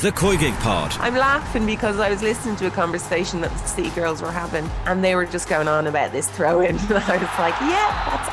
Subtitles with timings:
[0.00, 0.94] The Koigig Pod.
[1.00, 4.64] I'm laughing because I was listening to a conversation that the City girls were having,
[4.86, 6.78] and they were just going on about this throw in.
[6.88, 8.28] And I was like, yeah, that's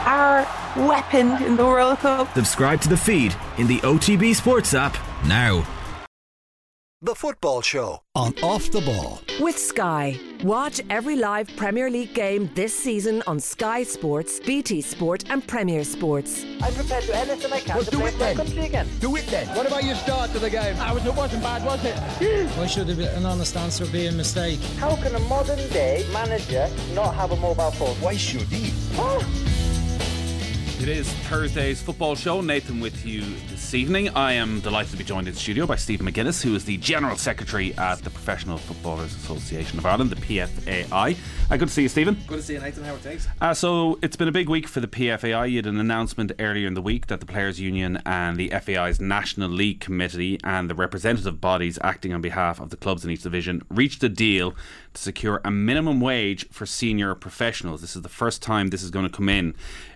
[0.78, 2.32] our weapon in the World Cup.
[2.36, 5.66] Subscribe to the feed in the OTB Sports app now.
[7.06, 9.22] The Football Show on Off the Ball.
[9.40, 10.20] With Sky.
[10.42, 15.84] Watch every live Premier League game this season on Sky Sports, BT Sport, and Premier
[15.84, 16.44] Sports.
[16.64, 18.38] I'm prepared to do anything I can well, to do play it for my then.
[18.38, 18.88] country again.
[19.00, 19.48] Do it then.
[19.56, 20.76] What about your start to the game?
[20.80, 21.96] Ah, I was, it wasn't bad, was it?
[22.58, 24.60] Why should an honest answer be a mistake?
[24.80, 27.96] How can a modern day manager not have a mobile phone?
[27.98, 28.74] Why should he?
[28.98, 29.22] Oh.
[30.82, 32.42] It is Thursday's football show.
[32.42, 33.22] Nathan with you
[33.66, 34.10] this evening.
[34.10, 36.78] I am delighted to be joined in the studio by Stephen McGuinness, who is the
[36.78, 41.18] General Secretary at the Professional Footballers Association of Ireland, the PFAI.
[41.50, 42.16] Uh, good to see you, Stephen.
[42.28, 42.84] Good to see you, Nathan.
[42.84, 43.28] How are things?
[43.42, 45.50] Uh, so it's been a big week for the PFAI.
[45.50, 49.00] You had an announcement earlier in the week that the Players Union and the FAI's
[49.00, 53.24] National League Committee and the representative bodies acting on behalf of the clubs in each
[53.24, 54.54] division reached a deal
[54.94, 57.82] to secure a minimum wage for senior professionals.
[57.82, 59.56] This is the first time this is going to come in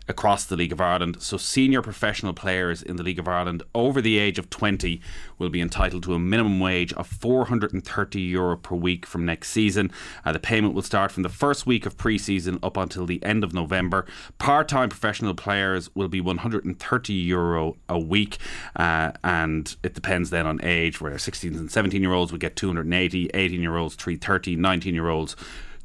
[0.09, 1.21] across the League of Ireland.
[1.21, 4.99] So, senior professional players in the League of Ireland over the age of 20
[5.37, 9.91] will be entitled to a minimum wage of 430 euro per week from next season.
[10.25, 13.23] Uh, the payment will start from the first week of pre season up until the
[13.23, 14.05] end of November.
[14.39, 18.39] Part time professional players will be 130 euro a week,
[18.75, 22.55] uh, and it depends then on age, where 16 and 17 year olds will get
[22.55, 25.35] 280, 18 year olds 330, 19 year olds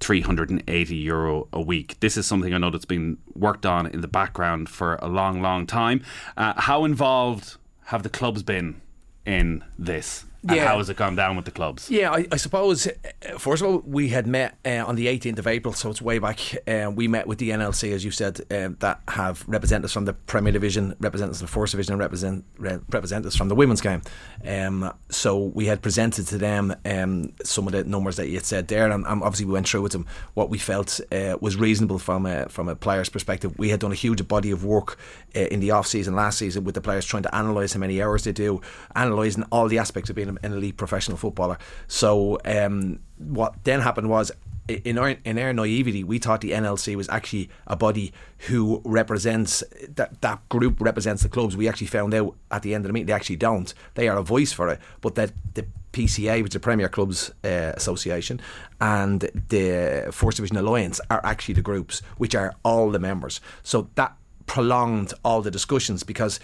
[0.04, 1.98] 380 euro a week.
[2.00, 5.40] This is something I know that's been worked on in the background for a long,
[5.40, 6.02] long time.
[6.36, 8.82] Uh, how involved have the clubs been
[9.24, 10.26] in this?
[10.46, 10.66] And Yeah.
[10.68, 11.90] how has it gone down with the clubs?
[11.90, 12.92] Yeah, I, I suppose, uh,
[13.38, 16.18] first of all, we had met uh, on the 18th of April, so it's way
[16.18, 16.38] back.
[16.68, 20.12] Uh, we met with the NLC, as you said, um, that have representatives from the
[20.12, 24.02] Premier Division, representatives from the First Division, and represent, re- representatives from the women's game.
[24.46, 28.44] Um, so we had presented to them um, some of the numbers that you had
[28.44, 31.56] said there, and, and obviously we went through with them what we felt uh, was
[31.56, 33.58] reasonable from a, from a player's perspective.
[33.58, 34.98] We had done a huge body of work
[35.34, 38.02] uh, in the off season last season with the players trying to analyse how many
[38.02, 38.60] hours they do,
[38.94, 41.58] analysing all the aspects of being an elite professional footballer.
[41.86, 44.32] So um, what then happened was
[44.68, 48.12] in our in our naivety, we thought the NLC was actually a body
[48.48, 51.56] who represents that that group represents the clubs.
[51.56, 53.72] We actually found out at the end of the meeting they actually don't.
[53.94, 57.30] They are a voice for it, but that the PCA, which is the Premier Clubs
[57.44, 58.40] uh, Association,
[58.80, 63.40] and the First Division Alliance are actually the groups, which are all the members.
[63.62, 64.16] So that
[64.46, 66.40] prolonged all the discussions because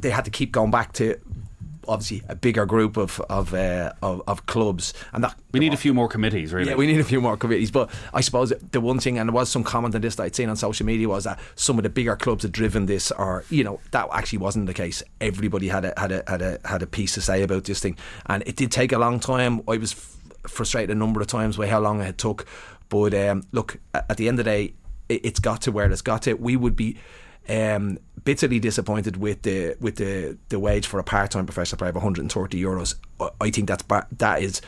[0.00, 1.18] they had to keep going back to
[1.88, 5.76] obviously a bigger group of of, uh, of of clubs, and that We need a
[5.76, 6.70] few more committees, really.
[6.70, 7.70] yeah, we need a few more committees.
[7.70, 10.36] But I suppose the one thing, and there was some comment on this that I'd
[10.36, 13.44] seen on social media, was that some of the bigger clubs had driven this, or
[13.50, 15.02] you know, that actually wasn't the case.
[15.20, 17.96] Everybody had a had a had a had a piece to say about this thing,
[18.26, 19.62] and it did take a long time.
[19.68, 20.16] I was f-
[20.50, 22.46] frustrated a number of times by how long it took.
[22.88, 24.74] But um, look, at the end of the day,
[25.08, 26.34] it, it's got to where it's got to.
[26.34, 26.96] We would be
[27.48, 31.90] um, bitterly disappointed with the with the, the wage for a part time professional player
[31.90, 32.94] of 130 euros.
[33.40, 33.84] I- think that's
[34.18, 34.60] that is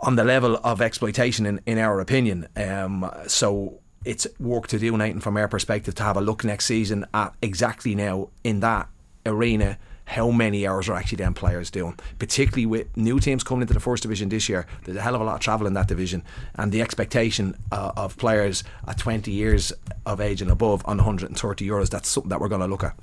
[0.00, 2.46] on the level of exploitation in, in our opinion.
[2.56, 6.66] Um, so it's work to do, Nathan, from our perspective, to have a look next
[6.66, 8.88] season at exactly now in that
[9.26, 9.76] arena
[10.08, 13.80] how many hours are actually them players doing, particularly with new teams coming into the
[13.80, 14.66] first division this year.
[14.84, 16.22] There's a hell of a lot of travel in that division,
[16.54, 19.70] and the expectation uh, of players at 20 years
[20.06, 21.90] of age and above on 130 euros.
[21.90, 22.98] That's something that we're going to look at.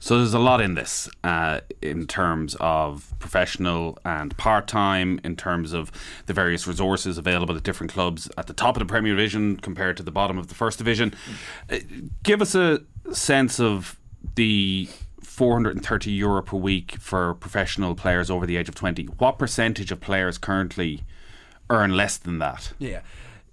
[0.00, 5.36] So there's a lot in this uh, in terms of professional and part time, in
[5.36, 5.92] terms of
[6.26, 9.96] the various resources available at different clubs at the top of the Premier Division compared
[9.98, 11.14] to the bottom of the First Division.
[11.70, 11.78] Uh,
[12.24, 12.80] give us a
[13.12, 13.98] sense of
[14.34, 14.88] the
[15.24, 19.04] 430 euro per week for professional players over the age of 20.
[19.04, 21.02] What percentage of players currently
[21.70, 22.72] earn less than that?
[22.78, 23.00] Yeah,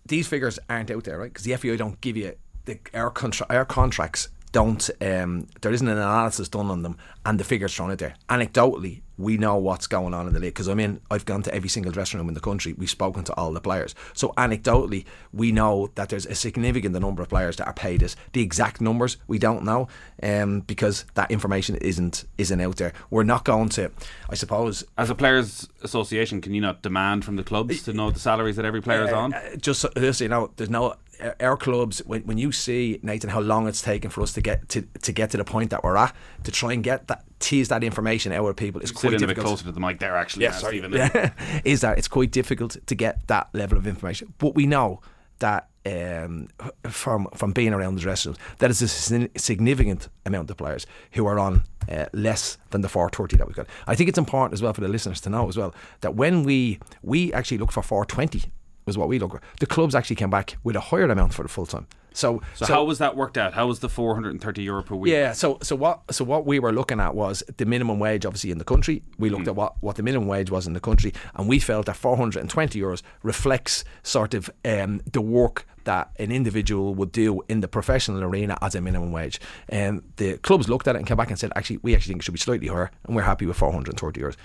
[0.05, 1.31] these figures aren't out there, right?
[1.33, 2.33] Because the FAI don't give you
[2.65, 4.89] the our contra- our contracts don't.
[5.01, 8.15] Um, there isn't an analysis done on them, and the figures thrown out there.
[8.29, 11.53] Anecdotally, we know what's going on in the league because I mean I've gone to
[11.53, 12.73] every single dressing room in the country.
[12.73, 17.21] We've spoken to all the players, so anecdotally we know that there's a significant number
[17.21, 18.15] of players that are paid this.
[18.33, 19.87] The exact numbers we don't know,
[20.23, 22.93] um, because that information isn't isn't out there.
[23.09, 23.91] We're not going to,
[24.29, 28.09] I suppose, As a players' association, can you not demand from the clubs to know
[28.11, 29.33] the salaries that every player is Uh, on?
[29.33, 30.95] uh, just so- just you know, there's no uh,
[31.39, 31.99] our clubs.
[32.05, 35.11] When, when you see Nathan, how long it's taken for us to get to to
[35.11, 38.31] get to the point that we're at, to try and get that tease that information
[38.31, 39.47] out of people is quite in a bit difficult.
[39.47, 40.43] closer to the mic there, actually.
[40.43, 40.79] Yeah, sorry.
[40.79, 40.93] Stephen.
[40.93, 41.31] Yeah.
[41.65, 44.33] is that it's quite difficult to get that level of information.
[44.37, 45.01] But we know
[45.39, 46.47] that um,
[46.83, 48.37] from from being around the dressing room.
[48.59, 53.37] That is a significant amount of players who are on uh, less than the 430
[53.37, 53.67] that we've got.
[53.87, 56.43] I think it's important as well for the listeners to know as well that when
[56.43, 58.51] we we actually look for 420
[58.85, 59.41] was what we look for.
[59.59, 61.87] The clubs actually came back with a higher amount for the full time.
[62.13, 63.53] So, so, so, how was that worked out?
[63.53, 65.11] How was the 430 euro per week?
[65.11, 68.51] Yeah, so so what so what we were looking at was the minimum wage, obviously
[68.51, 69.03] in the country.
[69.17, 69.49] We looked mm.
[69.49, 72.79] at what, what the minimum wage was in the country, and we felt that 420
[72.79, 78.21] euros reflects sort of um, the work that an individual would do in the professional
[78.23, 79.39] arena as a minimum wage.
[79.69, 82.21] And the clubs looked at it and came back and said, actually, we actually think
[82.21, 84.35] it should be slightly higher, and we're happy with 430 euros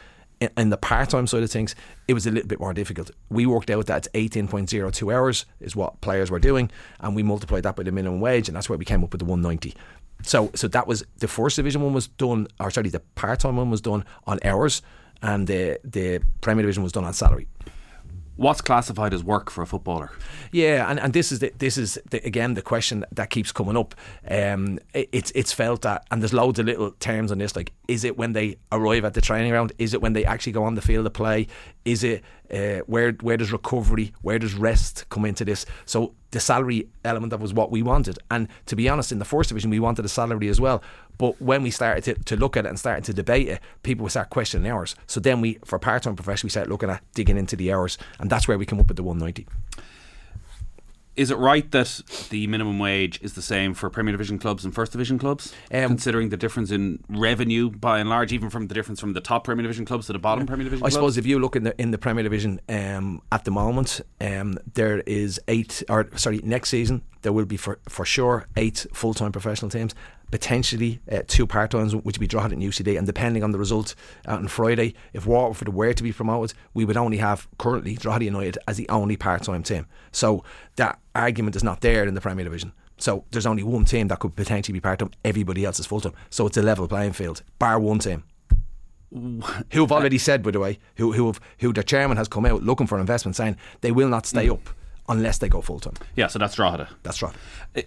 [0.41, 1.75] in the part time side of things,
[2.09, 3.11] it was a little bit more difficult.
[3.31, 7.77] We worked out that 18.02 hours is what players were doing, and we multiplied that
[7.77, 9.75] by the minimum wage, and that's where we came up with the 190.
[10.23, 13.57] So, so that was the first division one was done, or sorry, the part time
[13.57, 14.83] one was done on hours,
[15.23, 17.47] and the the Premier Division was done on salary
[18.37, 20.11] what's classified as work for a footballer?
[20.53, 23.77] Yeah, and, and this is the, this is the, again the question that keeps coming
[23.77, 23.95] up.
[24.29, 27.57] Um, it, it's it's felt that, and there's loads of little terms on this.
[27.57, 29.73] Like, is it when they arrive at the training ground?
[29.79, 31.47] Is it when they actually go on the field to play?
[31.85, 32.23] Is it
[32.53, 35.67] uh, where where does recovery, where does rest come into this?
[35.85, 39.25] So the salary element that was what we wanted, and to be honest, in the
[39.25, 40.83] first division we wanted a salary as well.
[41.19, 44.03] But when we started to, to look at it and started to debate it, people
[44.03, 44.95] would start questioning hours.
[45.07, 47.97] So then we, for part time professionals, we started looking at digging into the hours,
[48.19, 49.47] and that's where we came up with the 190
[51.17, 54.75] is it right that the minimum wage is the same for Premier Division clubs and
[54.75, 58.75] First Division clubs, um, considering the difference in revenue by and large, even from the
[58.75, 60.83] difference from the top Premier Division clubs to the bottom Premier Division?
[60.83, 60.95] I clubs?
[60.95, 64.59] suppose if you look in the in the Premier Division um, at the moment, um,
[64.75, 69.15] there is eight or sorry next season there will be for for sure eight full
[69.15, 69.95] time professional teams
[70.31, 72.99] potentially uh, two part times, which would be Drogheda and UCD.
[72.99, 73.95] And depending on the result
[74.27, 78.59] on Friday, if Waterford were to be promoted, we would only have currently Drogheda United
[78.67, 79.87] as the only part time team.
[80.13, 80.45] So
[80.77, 82.73] that argument is not there in the Premier Division.
[82.99, 85.11] So there's only one team that could potentially be part time.
[85.25, 86.15] Everybody else is full time.
[86.31, 88.25] So it's a level playing field, bar one team.
[89.11, 92.47] who have already said, by the way, who who have, who the chairman has come
[92.47, 94.55] out looking for investment, saying they will not stay mm.
[94.55, 94.69] up
[95.09, 95.95] unless they go full time.
[96.17, 96.89] Yeah, so that's Drogheda.
[97.03, 97.39] That's Drogheda.
[97.77, 97.83] Uh,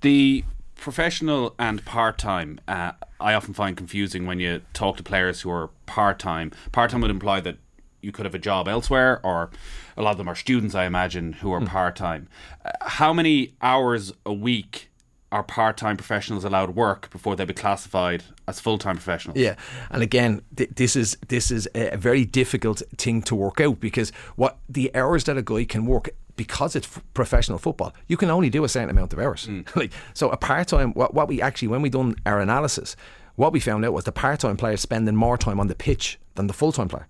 [0.00, 0.44] the
[0.76, 5.50] professional and part time, uh, I often find confusing when you talk to players who
[5.50, 6.52] are part time.
[6.72, 7.56] Part time would imply that
[8.04, 9.50] you could have a job elsewhere, or
[9.96, 11.66] a lot of them are students, I imagine, who are mm.
[11.66, 12.28] part time.
[12.64, 14.90] Uh, how many hours a week
[15.32, 19.36] are part-time professionals allowed work before they be classified as full-time professionals?
[19.36, 19.56] Yeah,
[19.90, 24.10] and again, th- this is this is a very difficult thing to work out because
[24.36, 28.30] what the hours that a guy can work because it's f- professional football, you can
[28.30, 29.46] only do a certain amount of hours.
[29.46, 29.74] Mm.
[29.76, 30.92] like so, a part time.
[30.92, 32.96] What, what we actually when we done our analysis,
[33.36, 36.18] what we found out was the part time player spending more time on the pitch
[36.36, 37.08] than the full time player.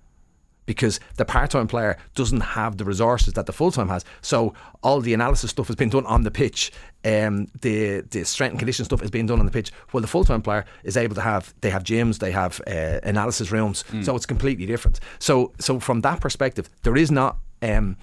[0.66, 4.04] Because the part time player doesn't have the resources that the full time has.
[4.22, 6.72] So, all the analysis stuff has been done on the pitch.
[7.04, 9.72] Um, the the strength and condition stuff is being done on the pitch.
[9.92, 13.00] Well, the full time player is able to have they have gyms, they have uh,
[13.02, 14.04] analysis rooms, mm.
[14.04, 15.00] so it's completely different.
[15.18, 17.96] So so from that perspective, there is not um,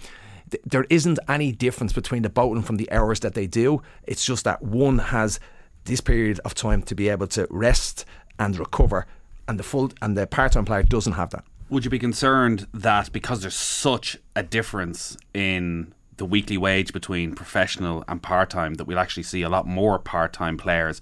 [0.66, 3.82] there isn't any difference between the them from the hours that they do.
[4.04, 5.40] It's just that one has
[5.86, 8.06] this period of time to be able to rest
[8.38, 9.06] and recover,
[9.48, 11.46] and the full and the part-time player doesn't have that.
[11.72, 17.34] Would you be concerned that because there's such a difference in the weekly wage between
[17.34, 21.00] professional and part-time that we'll actually see a lot more part-time players,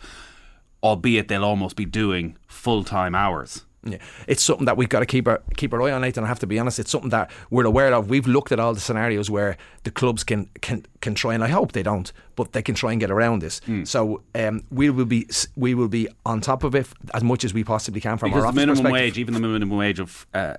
[0.84, 3.66] albeit they'll almost be doing full-time hours?
[3.84, 6.26] Yeah, it's something that we've got to keep our keep our eye on, Nathan.
[6.26, 6.80] I have to be honest.
[6.80, 8.10] It's something that we're aware of.
[8.10, 11.48] We've looked at all the scenarios where the clubs can can can try, and I
[11.48, 13.60] hope they don't, but they can try and get around this.
[13.68, 13.86] Mm.
[13.86, 15.28] So um, we will be
[15.58, 18.46] we will be on top of it as much as we possibly can from because
[18.46, 20.56] our the minimum wage, even the minimum wage of uh,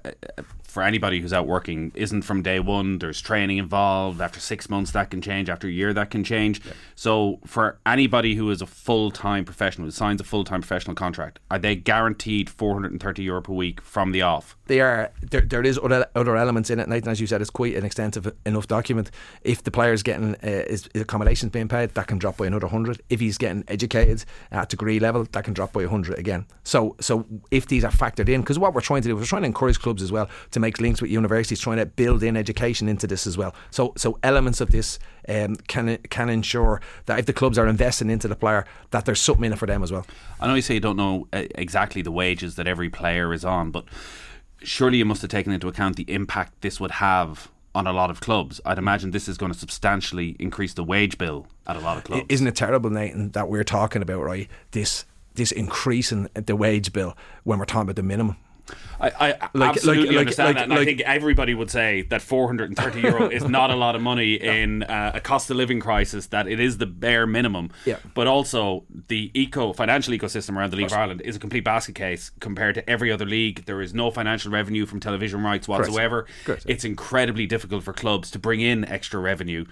[0.71, 2.99] for anybody who's out working isn't from day one.
[2.99, 4.21] There's training involved.
[4.21, 5.51] After six months, that can change.
[5.51, 6.65] After a year, that can change.
[6.65, 6.73] Yeah.
[6.95, 10.95] So, for anybody who is a full time professional, who signs a full time professional
[10.95, 14.57] contract, are they guaranteed 430 euro per week from the off?
[14.67, 15.11] They are.
[15.29, 16.87] There, there is other, other elements in it.
[16.87, 19.11] and as you said, it's quite an extensive enough document.
[19.43, 23.01] If the player's getting uh, his accommodations being paid, that can drop by another hundred.
[23.09, 26.45] If he's getting educated at degree level, that can drop by hundred again.
[26.65, 29.27] So, so if these are factored in, because what we're trying to do, is we're
[29.27, 32.37] trying to encourage clubs as well to make links with universities, trying to build in
[32.37, 33.55] education into this as well.
[33.71, 34.99] So, so elements of this
[35.29, 39.21] um, can can ensure that if the clubs are investing into the player, that there's
[39.21, 40.07] something in it for them as well.
[40.41, 43.45] I know you say you don't know uh, exactly the wages that every player is
[43.45, 43.85] on, but
[44.63, 48.11] surely you must have taken into account the impact this would have on a lot
[48.11, 48.61] of clubs.
[48.65, 52.05] I'd imagine this is going to substantially increase the wage bill at a lot of
[52.05, 52.27] clubs.
[52.29, 56.93] Isn't it terrible, Nathan, that we're talking about right this this increase in the wage
[56.93, 58.37] bill when we're talking about the minimum?
[59.01, 62.21] I, I like, absolutely like, understand like, that, and I think everybody would say that
[62.21, 66.27] 430 euro is not a lot of money in uh, a cost of living crisis.
[66.27, 67.71] That it is the bare minimum.
[67.85, 67.99] Yeah.
[68.15, 71.65] But also the eco financial ecosystem around the League of, of Ireland is a complete
[71.65, 73.65] basket case compared to every other league.
[73.65, 76.23] There is no financial revenue from television rights whatsoever.
[76.23, 76.45] Correct.
[76.45, 76.65] Correct.
[76.69, 79.65] It's incredibly difficult for clubs to bring in extra revenue.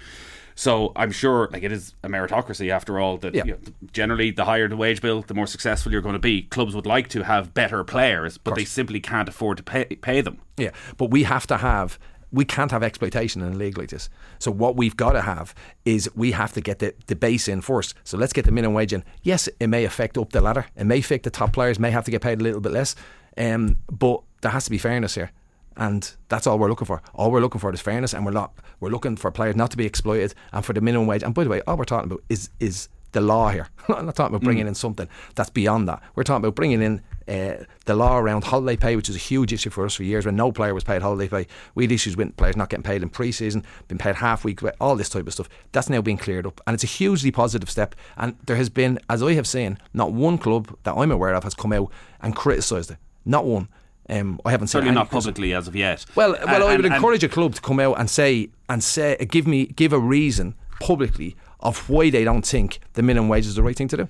[0.59, 3.17] So I'm sure, like it is a meritocracy after all.
[3.17, 3.45] That yeah.
[3.45, 3.59] you know,
[3.93, 6.43] generally, the higher the wage bill, the more successful you're going to be.
[6.43, 10.21] Clubs would like to have better players, but they simply can't afford to pay, pay
[10.21, 10.39] them.
[10.57, 11.97] Yeah, but we have to have
[12.33, 14.11] we can't have exploitation in a league like this.
[14.41, 17.61] So what we've got to have is we have to get the, the base in
[17.61, 17.95] first.
[18.03, 19.05] So let's get the minimum wage in.
[19.23, 20.67] Yes, it may affect up the ladder.
[20.75, 22.97] It may affect the top players, may have to get paid a little bit less.
[23.37, 25.31] Um, but there has to be fairness here
[25.79, 27.01] and that's all we're looking for.
[27.15, 29.77] All we're looking for is fairness, and we're not we're looking for players not to
[29.77, 31.23] be exploited and for the minimum wage.
[31.23, 33.69] And by the way, all we're talking about is is the law here.
[33.89, 34.69] I'm not talking about bringing mm.
[34.69, 36.03] in something that's beyond that.
[36.15, 39.53] We're talking about bringing in uh, the law around holiday pay, which is a huge
[39.53, 40.27] issue for us for years.
[40.27, 43.03] When no player was paid holiday pay, we had issues with players not getting paid
[43.03, 45.49] in pre-season, being paid half week, all this type of stuff.
[45.73, 47.95] That's now being cleared up, and it's a hugely positive step.
[48.17, 51.45] And there has been, as I have seen, not one club that I'm aware of
[51.45, 52.99] has come out and criticised it.
[53.25, 53.69] Not one.
[54.09, 56.07] Um, I haven't certainly not publicly as of yet.
[56.15, 59.47] Well, well, I would encourage a club to come out and say and say give
[59.47, 63.63] me give a reason publicly of why they don't think the minimum wage is the
[63.63, 64.09] right thing to do.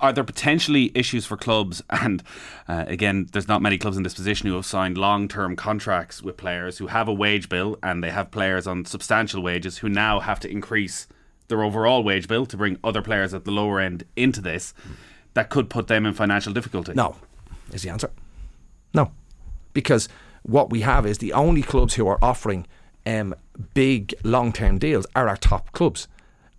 [0.00, 1.82] Are there potentially issues for clubs?
[1.90, 2.22] And
[2.68, 6.36] uh, again, there's not many clubs in this position who have signed long-term contracts with
[6.36, 10.20] players who have a wage bill and they have players on substantial wages who now
[10.20, 11.08] have to increase
[11.48, 14.72] their overall wage bill to bring other players at the lower end into this.
[15.34, 16.92] That could put them in financial difficulty.
[16.94, 17.16] No,
[17.72, 18.10] is the answer.
[18.94, 19.12] No,
[19.72, 20.08] because
[20.42, 22.66] what we have is the only clubs who are offering
[23.06, 23.34] um,
[23.74, 26.08] big long term deals are our top clubs,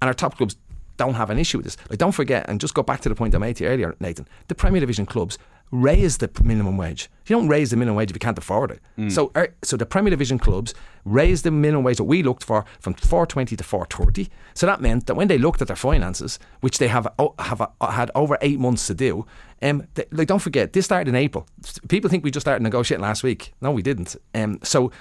[0.02, 0.56] and our top clubs
[0.98, 1.78] don't have an issue with this.
[1.90, 3.96] Like, don't forget, and just go back to the point I made to you earlier,
[4.00, 4.28] Nathan.
[4.48, 5.38] The Premier Division clubs
[5.72, 7.10] raise the minimum wage.
[7.28, 8.80] You don't raise the minimum wage if you can't afford it.
[8.98, 9.12] Mm.
[9.12, 10.74] So, er, so the Premier Division clubs
[11.06, 14.30] raised the minimum wage that we looked for from 420 to 430.
[14.56, 17.08] So that meant that when they looked at their finances, which they have
[17.40, 19.26] have uh, had over eight months to do,
[19.62, 21.46] um, they, like don't forget this started in April.
[21.88, 23.54] People think we just started negotiating last week.
[23.62, 24.16] No, we didn't.
[24.34, 24.92] Um, so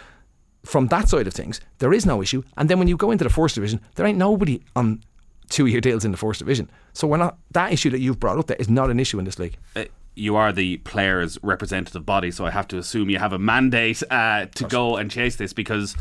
[0.65, 2.43] from that side of things, there is no issue.
[2.57, 5.01] And then when you go into the first division, there ain't nobody on
[5.49, 6.71] two year deals in the first division.
[6.93, 9.25] So we're not that issue that you've brought up there is not an issue in
[9.25, 9.57] this league.
[9.75, 9.85] Uh,
[10.19, 14.03] you are the players' representative body, so I have to assume you have a mandate
[14.11, 15.53] uh, to go and chase this.
[15.53, 15.95] Because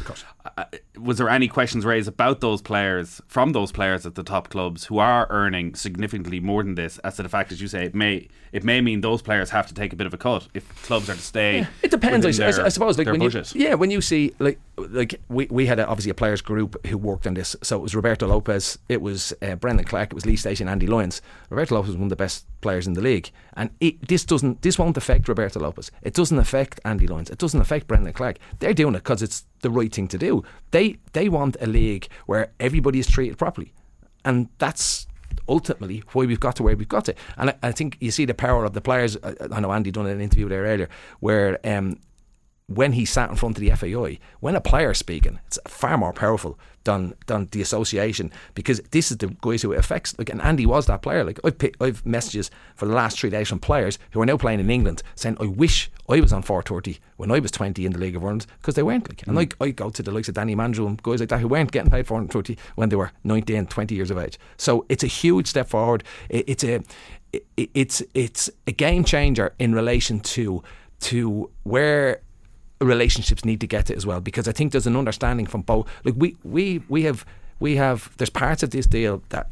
[1.00, 4.86] was there any questions raised about those players from those players at the top clubs
[4.86, 6.98] who are earning significantly more than this?
[7.00, 9.68] As to the fact, as you say, it may it may mean those players have
[9.68, 11.60] to take a bit of a cut if clubs are to stay.
[11.60, 12.25] Yeah, it depends.
[12.25, 13.54] I, their, I, suppose, like when budget.
[13.54, 16.86] you, yeah, when you see like like we, we had a, obviously a players group
[16.88, 17.56] who worked on this.
[17.62, 20.88] So it was Roberto Lopez, it was uh, Brendan Clarke, it was Lee and Andy
[20.88, 21.22] Lyons.
[21.50, 24.62] Roberto Lopez was one of the best players in the league, and it, this doesn't
[24.62, 25.92] this won't affect Roberto Lopez.
[26.01, 27.30] It doesn't affect Andy Lyons.
[27.30, 28.38] It doesn't affect Brendan Clarke.
[28.60, 30.44] They're doing it because it's the right thing to do.
[30.72, 33.74] They they want a league where everybody is treated properly,
[34.26, 35.08] and that's
[35.50, 37.16] ultimately why we've got to where we've got to.
[37.38, 39.18] And I, I think you see the power of the players.
[39.24, 42.00] I, I know Andy done an interview there earlier where um,
[42.67, 46.13] when he sat in front of the FAI, when a player speaking, it's far more
[46.13, 50.17] powerful than than the association because this is the guys who it affects.
[50.17, 51.24] Like, and Andy was that player.
[51.24, 54.59] Like, I've I've messages for the last three days from players who are now playing
[54.59, 58.00] in England saying, "I wish I was on 430 when I was 20 in the
[58.00, 59.38] League of Ireland because they weren't." Like, and mm.
[59.38, 61.71] like I go to the likes of Danny Mandroiu and guys like that who weren't
[61.71, 64.38] getting paid 430 when they were 19, 20 years of age.
[64.57, 66.03] So it's a huge step forward.
[66.29, 66.81] It, it's a
[67.31, 70.63] it, it's it's a game changer in relation to
[71.00, 72.21] to where
[72.79, 75.88] relationships need to get to as well because I think there's an understanding from both.
[76.03, 77.25] Like we we we have
[77.60, 79.50] we have there's parts of this deal that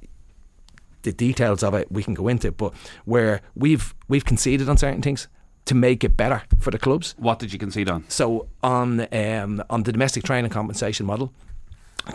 [1.02, 2.74] the details of it we can go into, but
[3.06, 5.28] where we've we've conceded on certain things
[5.66, 7.16] to make it better for the clubs.
[7.18, 8.06] What did you concede on?
[8.10, 11.34] So on um, on the domestic training compensation model,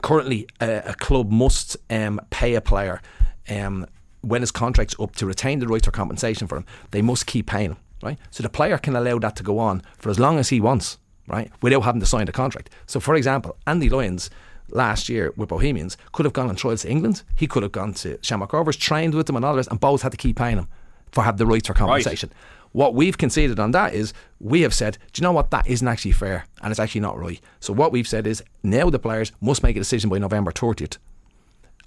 [0.03, 3.01] currently a, a club must um, pay a player
[3.49, 3.87] um,
[4.21, 6.67] when his contract's up to retain the right to compensation for him.
[6.93, 8.19] They must keep paying him right?
[8.31, 10.99] So the player can allow that to go on for as long as he wants,
[11.31, 11.51] right?
[11.63, 12.71] Without having to sign a contract.
[12.87, 14.31] So, for example, Andy Lyons
[14.69, 17.23] last year with Bohemians could have gone on trials to England.
[17.35, 19.81] He could have gone to Shamrock Rovers, trained with them and all the rest, and
[19.81, 20.69] both had to keep paying him
[21.13, 22.31] for have the right for compensation.
[22.33, 22.61] Right.
[22.73, 25.51] What we've conceded on that is we have said, do you know what?
[25.51, 27.41] That isn't actually fair and it's actually not right.
[27.59, 30.99] So what we've said is now the players must make a decision by November 30th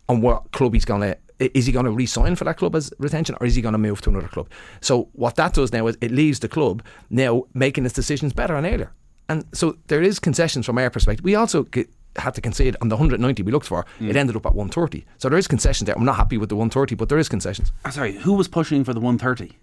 [0.10, 2.94] on what club he's going to is he going to re-sign for that club as
[3.00, 4.48] retention or is he going to move to another club?
[4.82, 8.56] So what that does now is it leaves the club now making its decisions better
[8.56, 8.92] and earlier.
[9.30, 11.24] And so there is concessions from our perspective.
[11.24, 13.86] We also get, had to concede on the 190 we looked for.
[14.00, 14.10] Mm.
[14.10, 15.06] It ended up at 130.
[15.18, 15.96] So there is concessions there.
[15.98, 17.72] I'm not happy with the 130, but there is concessions.
[17.86, 19.58] Oh, sorry, who was pushing for the 130?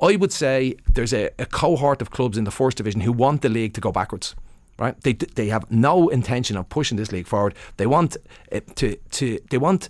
[0.00, 3.42] I would say there's a, a cohort of clubs in the first division who want
[3.42, 4.34] the league to go backwards.
[4.78, 5.00] Right?
[5.02, 7.54] They they have no intention of pushing this league forward.
[7.76, 8.16] They want
[8.50, 9.88] it to to they want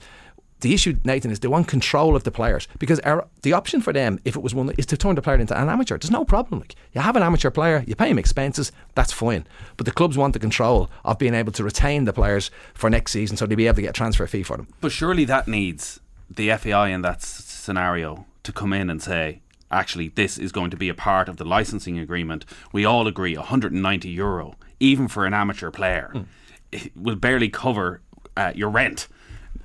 [0.62, 3.92] the issue, Nathan, is they want control of the players because our, the option for
[3.92, 5.98] them, if it was one, is to turn the player into an amateur.
[5.98, 6.60] There's no problem.
[6.60, 9.46] Like you have an amateur player, you pay him expenses, that's fine.
[9.76, 13.12] But the clubs want the control of being able to retain the players for next
[13.12, 14.66] season, so they'll be able to get a transfer fee for them.
[14.80, 16.00] But surely that needs
[16.34, 19.40] the FAI in that s- scenario to come in and say,
[19.70, 22.44] actually, this is going to be a part of the licensing agreement.
[22.72, 26.22] We all agree 190 euro, even for an amateur player, Hmm.
[26.70, 28.00] it will barely cover
[28.36, 29.08] uh, your rent.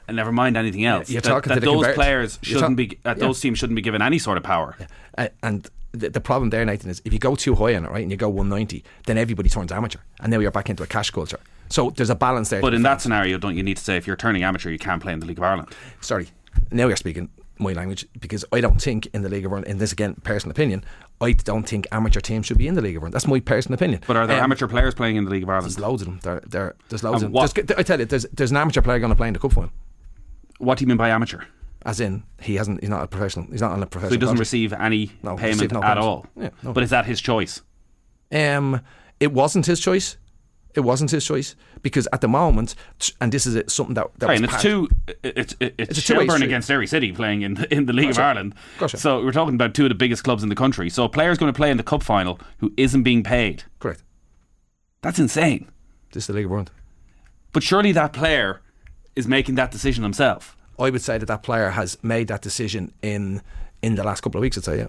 [0.07, 1.09] And never mind anything else.
[1.09, 3.13] you're that talking that those players shouldn't talk- be, uh, yeah.
[3.15, 4.75] those teams shouldn't be given any sort of power.
[5.17, 7.91] Uh, and the, the problem there, Nathan, is if you go too high on it,
[7.91, 10.87] right, and you go 190, then everybody turns amateur, and now you're back into a
[10.87, 11.39] cash culture.
[11.69, 12.61] So there's a balance there.
[12.61, 15.01] But in that scenario, don't you need to say if you're turning amateur, you can't
[15.01, 15.69] play in the League of Ireland?
[16.01, 16.27] sorry,
[16.71, 19.79] now you're speaking my language because I don't think in the League of Ireland, in
[19.79, 20.85] this again, personal opinion,
[21.19, 23.15] I don't think amateur teams should be in the League of Ireland.
[23.15, 24.01] That's my personal opinion.
[24.05, 25.65] But are there Um, amateur players playing in the League of Ireland?
[25.65, 26.19] There's loads of them.
[26.21, 27.75] There, there, there's loads And of them.
[27.77, 29.71] I tell you, there's, there's an amateur player going to play in the cup final.
[30.59, 31.41] What do you mean by amateur?
[31.85, 32.81] As in, he hasn't.
[32.81, 33.45] He's not a professional.
[33.51, 34.09] He's not on a professional.
[34.11, 34.39] So he doesn't contract.
[34.39, 35.99] receive any No, payment receive no at payment.
[36.05, 36.25] all.
[36.35, 36.73] Yeah, no.
[36.73, 37.61] But is that his choice?
[38.31, 38.81] Um,
[39.19, 40.17] it wasn't his choice.
[40.75, 42.75] It wasn't his choice because at the moment,
[43.21, 44.87] and this is it, something that, that Right, and it's two.
[45.23, 47.93] It's it's, It's a it's two-way Shelburne against Derry City playing in the, in the
[47.93, 48.21] League Gotcha.
[48.21, 48.55] of Ireland.
[48.79, 48.97] Gotcha.
[48.97, 50.89] So we're talking about two of the biggest clubs in the country.
[50.89, 53.63] So a player's going to play in the cup final who isn't being paid.
[53.79, 54.03] correct.
[55.01, 55.69] That's insane.
[56.11, 56.71] This is the League of Ireland.
[57.53, 58.61] But surely that player
[59.17, 60.55] is making that decision himself.
[60.79, 63.41] I would say that that player has made that decision in
[63.81, 64.57] in the last couple of weeks.
[64.57, 64.87] I'd say, yeah.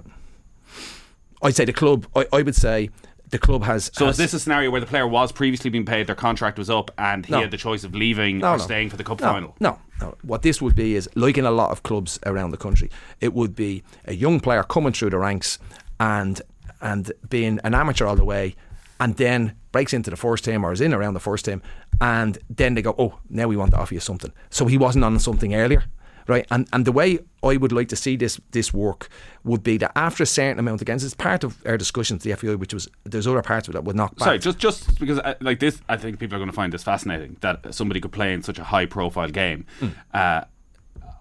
[1.43, 2.07] I'd say the club.
[2.15, 2.91] I, I would say
[3.31, 3.91] the club has.
[3.95, 6.59] So has, is this a scenario where the player was previously being paid, their contract
[6.59, 7.41] was up, and he No.
[7.41, 8.63] had the choice of leaving No, or no.
[8.65, 9.55] staying for the cup final?
[9.61, 10.15] No, no.
[10.23, 13.33] What this would be is like in a lot of clubs around the country, it
[13.35, 15.59] would be a young player coming through the ranks
[16.01, 16.41] and
[16.81, 18.55] and being an amateur all the way,
[19.01, 21.63] and then breaks into the first team or is in around the first team,
[22.01, 24.33] and then they go, oh, now we want to offer you something.
[24.51, 25.85] So he wasn't on something earlier.
[26.27, 29.09] Right, and and the way I would like to see this this work
[29.45, 32.35] would be that after a certain amount of games, it's part of our discussions the
[32.35, 34.27] FAI, which was there's other parts of it that would knock back.
[34.27, 36.83] Sorry, just just because I, like this, I think people are going to find this
[36.83, 39.65] fascinating that somebody could play in such a high profile game.
[39.81, 39.89] Hmm.
[40.13, 40.43] Uh,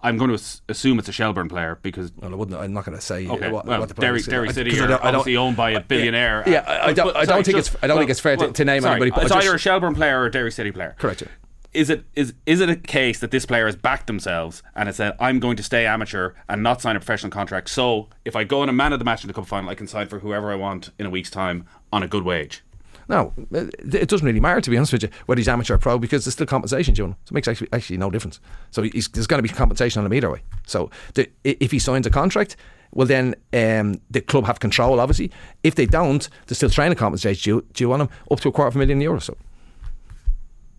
[0.02, 2.58] I'm going to as- assume it's a Shelburne player because Well, I wouldn't.
[2.60, 4.28] I'm not going to say uh, Okay, what, well, what the Derry, is.
[4.28, 6.46] Uh, Derry City 'cause I are don't- I don't- obviously owned by a billionaire.
[6.46, 8.52] Uh, yeah, I- I don't- I don't think it's- I don't think it's fair to-
[8.52, 10.70] to name sorry, anybody, but It's just- either a Shelburne player or a Derry City
[10.70, 10.94] player.
[10.98, 11.22] Correct.
[11.22, 11.28] yeah.
[11.74, 14.96] Is it is is it a case that this player has backed themselves and has
[14.96, 17.68] said I'm going to stay amateur and not sign a professional contract?
[17.68, 19.74] So if I go in a man of the match in the cup final, I
[19.74, 22.62] can sign for whoever I want in a week's time on a good wage.
[23.08, 25.98] No, it doesn't really matter to be honest with you whether he's amateur or pro
[25.98, 27.16] because there's still compensation, Joan.
[27.24, 28.38] So it makes actually actually no difference.
[28.70, 30.42] So he's, there's going to be compensation on him either way.
[30.66, 32.56] So the, if he signs a contract,
[32.92, 35.00] well then um, the club have control.
[35.00, 35.30] Obviously,
[35.62, 38.68] if they don't, they're still training compensation due, due on him up to a quarter
[38.68, 39.22] of a million euros.
[39.22, 39.36] So,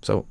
[0.01, 0.25] so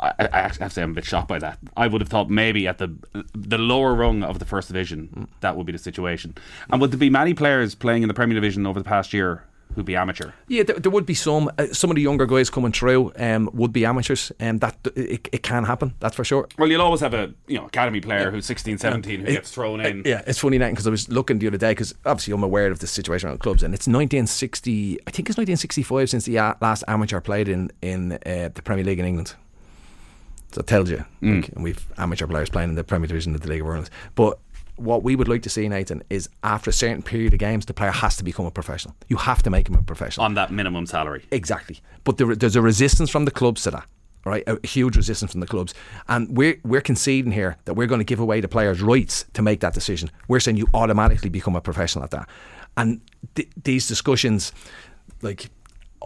[0.00, 1.58] I, I have to say I'm a bit shocked by that.
[1.76, 2.92] I would have thought maybe at the
[3.32, 6.34] the lower rung of the first division that would be the situation.
[6.70, 9.44] And would there be many players playing in the Premier Division over the past year
[9.74, 10.30] who'd be amateur?
[10.48, 11.50] Yeah, there, there would be some.
[11.58, 15.28] Uh, some of the younger guys coming through um, would be amateurs, and that it,
[15.32, 15.94] it can happen.
[16.00, 16.48] That's for sure.
[16.58, 19.50] Well, you'll always have a you know academy player who's 16, 17 who It- gets
[19.50, 20.02] thrown in.
[20.04, 22.70] Yeah, it's funny now because I was looking the other day because obviously I'm aware
[22.70, 25.00] of the situation around clubs, and it's 1960.
[25.06, 28.84] I think it's 1965 since the uh, last amateur played in in uh, the Premier
[28.84, 29.34] League in England.
[30.52, 33.40] So it tells you, like, and we've amateur players playing in the Premier Division of
[33.40, 33.90] the League of Ireland.
[34.14, 34.38] But
[34.76, 37.74] what we would like to see, Nathan, is after a certain period of games, the
[37.74, 38.94] player has to become a professional.
[39.08, 40.24] You have to make him a professional.
[40.24, 41.24] on that minimum salary.
[41.30, 41.80] Exactly.
[42.04, 43.86] But there, there's a resistance from the clubs to that.
[44.26, 45.74] Right, a huge resistance from the clubs,
[46.08, 49.42] and we're we're conceding here that we're going to give away the players' rights to
[49.42, 50.10] make that decision.
[50.28, 52.26] We're saying you automatically become a professional at that,
[52.74, 53.02] and
[53.34, 54.50] th- these discussions,
[55.20, 55.50] like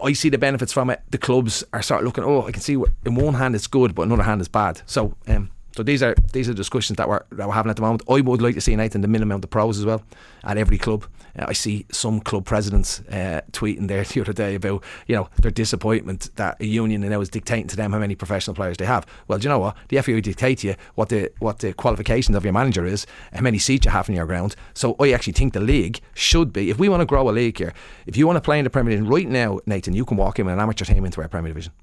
[0.03, 1.01] I see the benefits from it.
[1.11, 2.25] The clubs are sort of looking.
[2.25, 2.75] Oh, I can see.
[2.75, 4.81] What, in one hand it's good, but another hand it's bad.
[4.85, 7.81] So, um, so these are these are discussions that we're that we're having at the
[7.81, 8.03] moment.
[8.09, 10.03] I would like to see Nathan the minimum of pros as well
[10.43, 11.05] at every club.
[11.37, 15.29] Uh, I see some club presidents uh, tweeting there the other day about you know
[15.41, 18.85] their disappointment that a union now is dictating to them how many professional players they
[18.85, 19.05] have.
[19.27, 19.77] Well, do you know what?
[19.89, 23.41] The FAI dictate to you what the what the qualifications of your manager is, how
[23.41, 24.55] many seats you have in your ground.
[24.73, 27.57] So I actually think the league should be, if we want to grow a league
[27.57, 27.73] here,
[28.05, 30.39] if you want to play in the Premier Division right now, Nathan, you can walk
[30.39, 31.73] in with an amateur team into our Premier Division.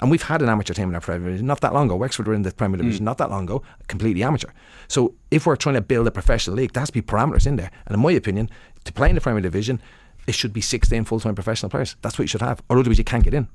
[0.00, 1.96] And we've had an amateur team in our Premier Division not that long ago.
[1.96, 3.04] Wexford were in the Premier Division hmm.
[3.04, 4.50] not that long ago, completely amateur.
[4.86, 7.56] So if we're trying to build a professional league, there has to be parameters in
[7.56, 7.70] there.
[7.86, 8.50] And in my opinion,
[8.84, 9.80] to play in the Premier Division,
[10.26, 11.96] it should be 16 full time professional players.
[12.02, 12.62] That's what you should have.
[12.68, 13.48] Or otherwise, you can't get in.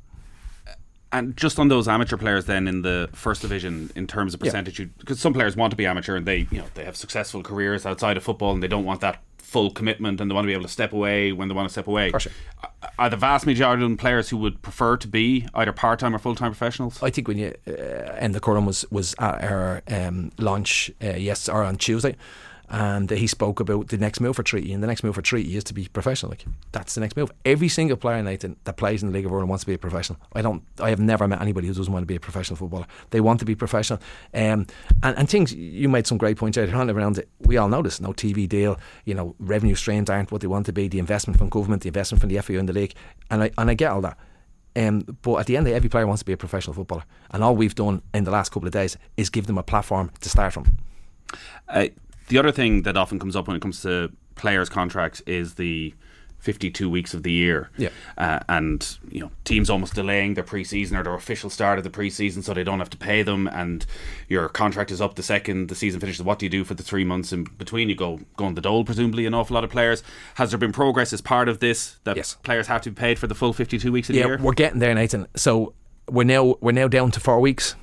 [0.68, 0.72] Uh,
[1.14, 4.78] and just on those amateur players, then in the first division, in terms of percentage,
[4.98, 7.86] because some players want to be amateur and they, you know, they have successful careers
[7.86, 9.22] outside of football and they don't want that
[9.54, 11.72] full commitment and they want to be able to step away when they want to
[11.72, 12.12] step away.
[12.98, 16.16] Are the vast majority of them players who would prefer to be either part time
[16.16, 17.02] or full time professionals?
[17.02, 21.16] I think when you uh, and the Curran was was at our um, launch uh,
[21.30, 22.16] yes or on Tuesday,
[22.70, 25.56] and he spoke about the next move for Treaty, and the next move for Treaty
[25.56, 26.32] is to be professional.
[26.32, 27.32] Like that's the next move.
[27.46, 29.74] Every single player, in Nathan, that plays in the League of Ireland wants to be
[29.74, 30.20] a professional.
[30.34, 30.64] I don't.
[30.80, 32.88] I have never met anybody who doesn't want to be a professional footballer.
[33.10, 34.00] They want to be professional.
[34.34, 34.68] Um,
[35.04, 37.30] and, and things you made some great points out around it.
[37.40, 38.00] We all know this.
[38.00, 38.80] No TV deal.
[39.06, 40.88] You know, revenue streams aren't what they want to be.
[40.88, 42.94] The investment from government, the investment from the FAI in the league,
[43.30, 44.18] and I and I get all that.
[44.76, 46.74] Um, but at the end of the day, every player wants to be a professional
[46.74, 49.64] footballer, and all we've done in the last couple of days is give them a
[49.64, 50.66] platform to start from.
[51.68, 51.88] Uh,
[52.28, 55.94] the other thing that often comes up when it comes to players' contracts is the
[56.44, 57.70] 52 weeks of the year.
[57.78, 57.88] Yeah.
[58.18, 61.90] Uh, and, you know, teams almost delaying their preseason or their official start of the
[61.90, 63.48] preseason so they don't have to pay them.
[63.48, 63.86] And
[64.28, 66.22] your contract is up the second the season finishes.
[66.22, 67.88] What do you do for the three months in between?
[67.88, 70.04] You go, go on the dole, presumably, an awful lot of players.
[70.36, 72.36] Has there been progress as part of this that yes.
[72.44, 74.38] players have to be paid for the full 52 weeks of yeah, the year?
[74.38, 75.28] Yeah, we're getting there, Nathan.
[75.38, 75.74] So
[76.10, 77.76] we're now we're now down to four weeks.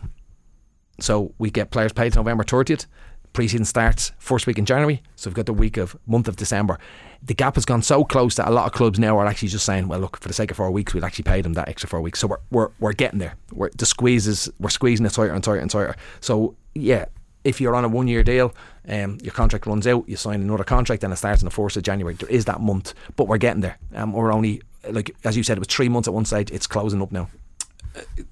[1.00, 2.84] So we get players paid November 30th.
[3.32, 6.78] Preseason starts first week in January, so we've got the week of month of December.
[7.22, 9.64] The gap has gone so close that a lot of clubs now are actually just
[9.64, 11.88] saying, "Well, look, for the sake of four weeks, we'll actually pay them that extra
[11.88, 13.36] four weeks." So we're we're, we're getting there.
[13.52, 15.96] We're, the squeeze is we're squeezing it tighter and tighter and tighter.
[16.20, 17.04] So yeah,
[17.44, 18.54] if you're on a one year deal,
[18.88, 21.76] um, your contract runs out, you sign another contract, and it starts on the fourth
[21.76, 22.14] of January.
[22.14, 23.78] There is that month, but we're getting there.
[23.94, 26.50] Um, we're only like as you said, it was three months at one stage.
[26.50, 27.28] It's closing up now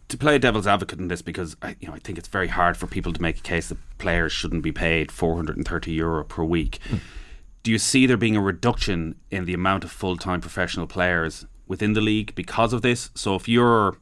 [0.09, 2.77] to play devil's advocate in this because I, you know I think it's very hard
[2.77, 6.79] for people to make a case that players shouldn't be paid 430 euro per week.
[6.88, 7.01] Mm.
[7.62, 11.92] Do you see there being a reduction in the amount of full-time professional players within
[11.92, 13.11] the league because of this?
[13.14, 13.99] So if you're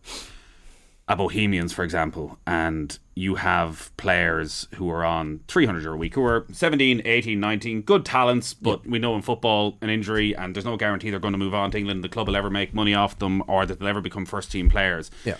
[1.08, 6.14] a Bohemians, for example, and you have players who are on 300 euro a week,
[6.14, 8.90] who are 17, 18, 19, good talents, but yep.
[8.90, 11.70] we know in football an injury and there's no guarantee they're going to move on
[11.70, 14.26] to England, the club will ever make money off them or that they'll ever become
[14.26, 15.10] first team players.
[15.24, 15.36] Yeah.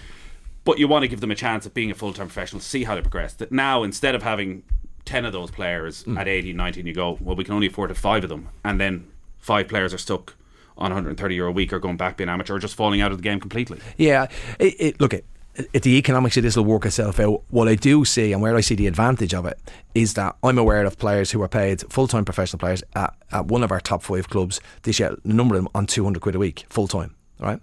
[0.65, 2.85] But you want to give them a chance at being a full time professional, see
[2.85, 3.35] how they progress.
[3.35, 4.63] That now, instead of having
[5.05, 6.17] 10 of those players mm.
[6.17, 8.51] at 18, 19, you go, well, we can only afford to five of them.
[8.65, 10.37] And then five players are stuck
[10.79, 13.19] on 130 euro a week or going back being amateur or just falling out of
[13.19, 13.81] the game completely.
[13.97, 14.29] Yeah.
[14.59, 15.25] It, it, look, it,
[15.73, 17.43] it, the economics of this will work itself out.
[17.51, 19.59] What I do see and where I see the advantage of it
[19.95, 23.47] is that I'm aware of players who are paid full time professional players at, at
[23.47, 26.35] one of our top five clubs this year, the number of them on 200 quid
[26.35, 27.15] a week, full time.
[27.39, 27.61] Right?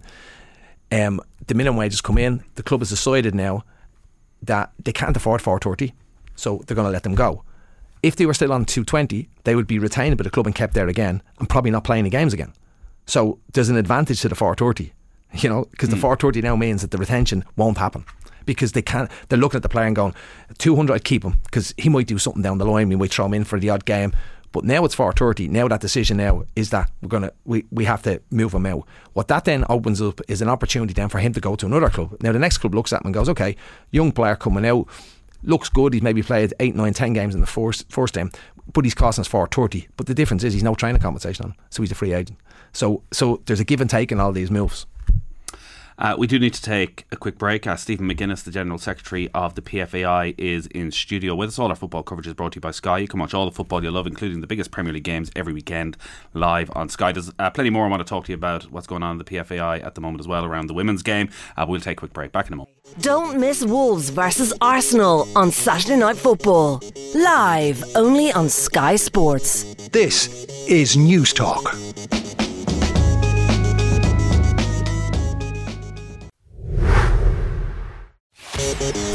[0.92, 2.44] Um, the minimum wages come in.
[2.54, 3.64] The club has decided now
[4.42, 5.94] that they can't afford 430,
[6.36, 7.44] so they're going to let them go.
[8.02, 10.74] If they were still on 220, they would be retained by the club and kept
[10.74, 12.52] there again, and probably not playing the games again.
[13.06, 14.92] So there's an advantage to the 430,
[15.36, 15.92] you know, because mm.
[15.92, 18.04] the 430 now means that the retention won't happen
[18.46, 19.10] because they can't.
[19.28, 20.14] They're looking at the player and going,
[20.58, 22.88] 200, I'd keep him because he might do something down the line.
[22.88, 24.12] We might throw him in for the odd game.
[24.54, 25.48] But now it's 430.
[25.48, 28.86] Now that decision now is that we're gonna we, we have to move him out.
[29.12, 31.90] What that then opens up is an opportunity then for him to go to another
[31.90, 32.16] club.
[32.22, 33.56] Now the next club looks at him and goes, okay,
[33.90, 34.86] young player coming out,
[35.42, 35.92] looks good.
[35.92, 38.30] He's maybe played eight, nine, ten games in the first first game,
[38.72, 39.88] but he's costing us 430.
[39.96, 42.38] But the difference is he's no training compensation on, so he's a free agent.
[42.72, 44.86] So so there's a give and take in all these moves.
[45.98, 47.66] Uh, we do need to take a quick break.
[47.66, 51.58] Uh, Stephen McGuinness, the General Secretary of the PFAI, is in studio with us.
[51.58, 52.98] All our football coverage is brought to you by Sky.
[52.98, 55.52] You can watch all the football you love, including the biggest Premier League games every
[55.52, 55.96] weekend
[56.32, 57.12] live on Sky.
[57.12, 59.18] There's uh, plenty more I want to talk to you about what's going on in
[59.18, 61.28] the PFAI at the moment as well around the women's game.
[61.56, 62.32] Uh, we'll take a quick break.
[62.32, 62.76] Back in a moment.
[63.00, 66.82] Don't miss Wolves versus Arsenal on Saturday Night Football.
[67.14, 69.74] Live only on Sky Sports.
[69.88, 72.43] This is Newstalk.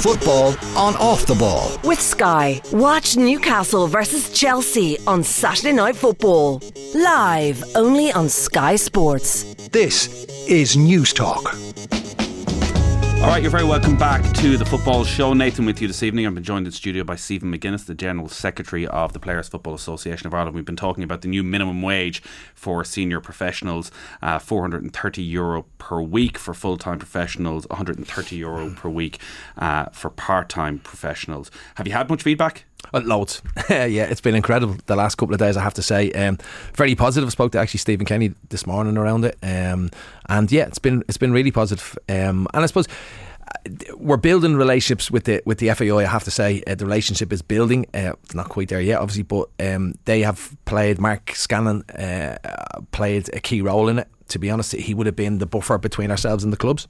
[0.01, 1.77] Football on off the ball.
[1.83, 6.61] With Sky, watch Newcastle versus Chelsea on Saturday Night Football.
[6.95, 9.55] Live only on Sky Sports.
[9.71, 11.98] This is Newstalk.
[13.21, 15.33] All right, you're very welcome back to the football show.
[15.33, 16.25] Nathan with you this evening.
[16.25, 19.73] I've been joined in studio by Stephen McGuinness, the General Secretary of the Players Football
[19.73, 20.55] Association of Ireland.
[20.55, 22.23] We've been talking about the new minimum wage
[22.55, 28.87] for senior professionals, uh, 430 euro per week for full time professionals, 130 euro per
[28.87, 29.19] week
[29.57, 31.51] uh, for part time professionals.
[31.75, 32.63] Have you had much feedback?
[32.93, 33.41] Uh, loads.
[33.69, 36.11] yeah, it's been incredible the last couple of days, I have to say.
[36.11, 36.37] Um,
[36.73, 37.27] very positive.
[37.27, 39.37] I spoke to actually Stephen Kenny this morning around it.
[39.43, 39.91] Um,
[40.27, 41.97] and yeah, it's been it's been really positive.
[42.07, 42.87] Um, and I suppose
[43.47, 45.97] uh, we're building relationships with the with the FAI.
[45.97, 47.85] I have to say uh, the relationship is building.
[47.93, 50.99] Uh, it's not quite there yet, obviously, but um, they have played.
[50.99, 52.37] Mark Scanlon uh,
[52.91, 54.07] played a key role in it.
[54.29, 56.87] To be honest, he would have been the buffer between ourselves and the clubs.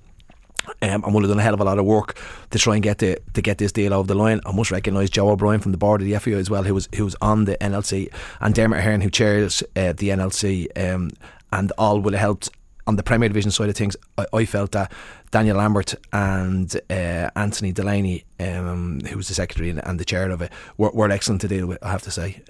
[0.82, 2.18] Um, and would have done a hell of a lot of work
[2.52, 4.40] to try and get the, to get this deal over the line.
[4.46, 6.88] I must recognise Joe O'Brien from the board of the FAI as well, who was
[6.96, 11.12] who was on the NLC, and Dermot Ahern, who chairs uh, the NLC, um,
[11.52, 12.50] and all will have helped
[12.88, 13.96] on the Premier Division side of things.
[14.18, 14.92] I, I felt that
[15.32, 20.30] Daniel Lambert and uh, Anthony Delaney, um, who was the secretary and, and, the chair
[20.32, 21.78] of it, were, were, excellent to deal with.
[21.84, 22.42] I have to say.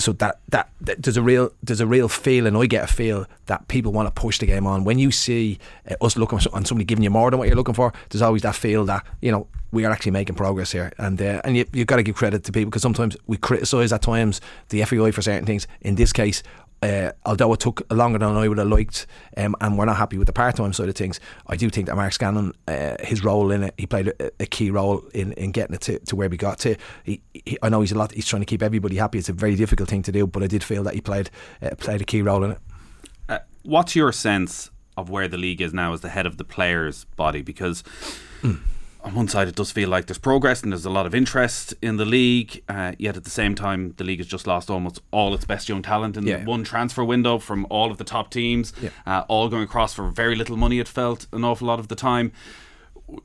[0.00, 3.26] So that, that, that there's a real there's a real feeling I get a feel
[3.46, 4.84] that people want to push the game on.
[4.84, 5.58] When you see
[5.90, 8.42] uh, us looking on somebody giving you more than what you're looking for there's always
[8.42, 10.92] that feel that you know we are actually making progress here.
[10.98, 13.92] And uh, and you, you've got to give credit to people because sometimes we criticise
[13.92, 15.66] at times the FAI for certain things.
[15.80, 16.42] In this case
[16.82, 20.18] uh, although it took longer than I would have liked, um, and we're not happy
[20.18, 23.50] with the part-time side of things, I do think that Mark Scanlon, uh, his role
[23.50, 26.28] in it, he played a, a, key role in, in getting it to, to where
[26.28, 26.76] we got to.
[27.04, 28.12] He, he, I know he's a lot.
[28.12, 29.18] He's trying to keep everybody happy.
[29.18, 31.30] It's a very difficult thing to do, but I did feel that he played
[31.62, 32.58] uh, played a key role in it.
[33.28, 36.44] Uh, what's your sense of where the league is now as the head of the
[36.44, 37.42] players' body?
[37.42, 37.82] Because.
[38.42, 38.60] Mm
[39.08, 41.72] on one side, it does feel like there's progress and there's a lot of interest
[41.80, 42.62] in the league.
[42.68, 45.68] Uh, yet at the same time, the league has just lost almost all its best
[45.68, 46.44] young talent in yeah.
[46.44, 48.90] one transfer window from all of the top teams, yeah.
[49.06, 50.78] uh, all going across for very little money.
[50.78, 52.32] It felt an awful lot of the time.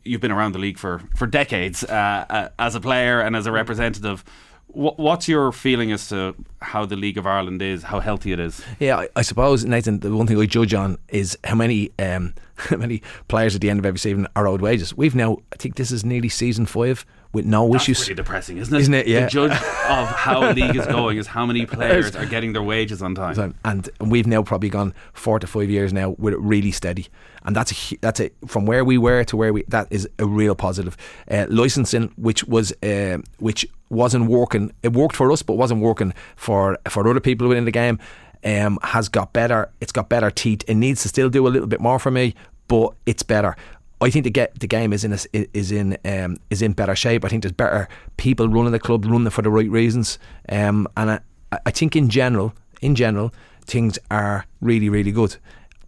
[0.03, 3.45] You've been around the league for for decades uh, uh as a player and as
[3.45, 4.23] a representative
[4.67, 8.63] what's your feeling as to how the League of Ireland is, how healthy it is?
[8.79, 12.33] Yeah, I, I suppose Nathan, the one thing I judge on is how many um,
[12.55, 14.95] how many players at the end of every season are owed wages.
[14.95, 18.01] We've now, I think this is nearly season five with no That's issues.
[18.07, 18.79] Really depressing, isn't it?
[18.79, 19.07] Isn't it?
[19.07, 19.21] Yeah.
[19.21, 19.51] The judge
[19.89, 23.15] of how a league is going is how many players are getting their wages on
[23.15, 23.55] time.
[23.65, 27.07] And we've now probably gone four to five years now with it really steady,
[27.43, 30.25] and that's a that's a from where we were to where we that is a
[30.25, 30.95] real positive.
[31.29, 36.13] Uh, licensing, which was uh, which wasn't working, it worked for us, but wasn't working
[36.35, 37.99] for for other people within the game.
[38.45, 39.71] Um, has got better.
[39.79, 40.63] It's got better teeth.
[40.67, 42.35] It needs to still do a little bit more for me,
[42.67, 43.55] but it's better.
[44.03, 45.19] I think the get the game is in a,
[45.57, 47.23] is in um, is in better shape.
[47.25, 47.87] I think there's better
[48.17, 50.19] people running the club, running for the right reasons.
[50.49, 51.19] Um, and I,
[51.65, 55.37] I think in general, in general, things are really really good.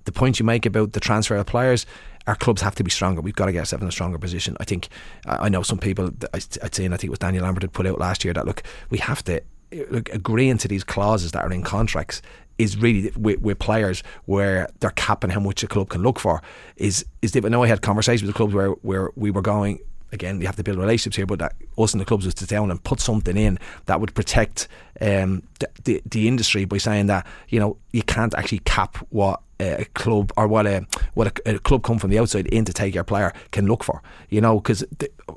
[0.06, 1.86] The point you make about the transfer of players,
[2.28, 3.22] our clubs have to be stronger.
[3.22, 4.56] We've got to get ourselves in a stronger position.
[4.60, 4.88] I think
[5.26, 6.12] I know some people.
[6.34, 8.64] I'd and I think it was Daniel Lambert had put out last year that look,
[8.90, 9.42] we have to
[9.90, 12.22] look, agreeing to these clauses that are in contracts
[12.58, 16.42] is really with, with, players where they're capping how much a club can look for
[16.78, 17.54] is is different.
[17.54, 19.80] I know I had conversations with the clubs where where we were going
[20.12, 22.46] again you have to build relationships here but that us and the clubs was to
[22.46, 24.68] down and put something in that would protect
[25.02, 29.42] um, the, the, the industry by saying that you know you can't actually cap what
[29.60, 32.74] a club or what a what a, a, club come from the outside in to
[32.74, 34.84] take your player can look for you know because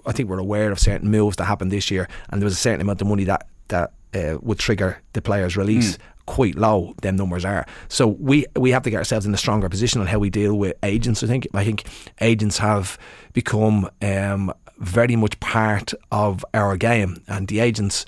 [0.06, 2.56] I think we're aware of certain moves that happened this year and there was a
[2.56, 6.94] certain amount of money that that uh, would trigger the player's release mm quite low
[7.00, 7.66] them numbers are.
[7.88, 10.54] So we we have to get ourselves in a stronger position on how we deal
[10.56, 11.22] with agents.
[11.22, 11.84] I think I think
[12.20, 12.98] agents have
[13.32, 18.04] become um, very much part of our game, and the agents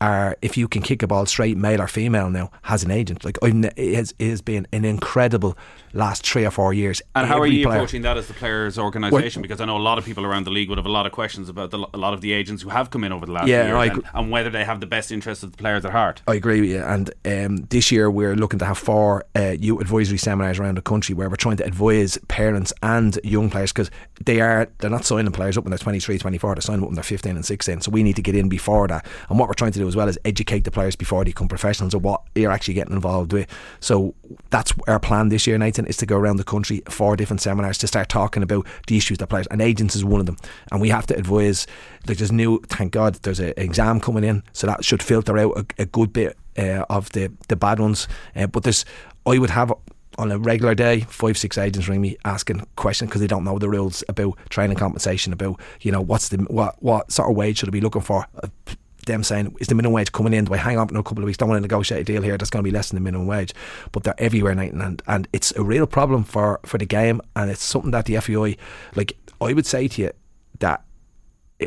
[0.00, 3.24] are if you can kick a ball straight, male or female now, has an agent.
[3.24, 5.56] Like it has, it has been an incredible
[5.92, 7.02] last three or four years.
[7.14, 7.78] And how are you player.
[7.78, 9.42] approaching that as the players' organisation?
[9.42, 11.12] Because I know a lot of people around the league would have a lot of
[11.12, 13.48] questions about the, a lot of the agents who have come in over the last
[13.48, 16.22] yeah, years and, and, whether they have the best interests of the players at heart.
[16.26, 16.82] I agree with you.
[16.82, 20.82] And um, this year we're looking to have four uh, youth advisory seminars around the
[20.82, 23.90] country where we're trying to advise parents and young players because
[24.24, 26.54] they are they're not signing players up when they're 23, 24.
[26.54, 27.80] They're signing up when they're 15 and 16.
[27.80, 29.06] So we need to get in before that.
[29.28, 31.48] And what we're trying to do as well is educate the players before they become
[31.48, 33.48] professionals of what you're actually getting involved with.
[33.80, 34.14] So
[34.50, 37.40] that's our plan this year, Nathan, is to go around the country country for different
[37.40, 40.36] seminars to start talking about the issues that players and agents is one of them.
[40.70, 41.66] And we have to advise.
[42.06, 45.56] Like there's new, thank God, there's an exam coming in, so that should filter out
[45.56, 48.08] a, a good bit uh, of the the bad ones.
[48.34, 48.84] Uh, but there's,
[49.26, 49.72] I would have
[50.16, 53.58] on a regular day, five, six agents ring me asking questions because they don't know
[53.58, 57.58] the rules about training compensation, about you know what's the what what sort of wage
[57.58, 58.26] should I be looking for.
[59.08, 60.44] Them saying, is the minimum wage coming in?
[60.44, 61.38] Do I hang up in a couple of weeks?
[61.38, 63.26] Don't want to negotiate a deal here that's going to be less than the minimum
[63.26, 63.54] wage.
[63.90, 67.50] But they're everywhere, night and and it's a real problem for, for the game, and
[67.50, 68.56] it's something that the FAI,
[68.94, 70.12] like I would say to you
[70.60, 70.84] that,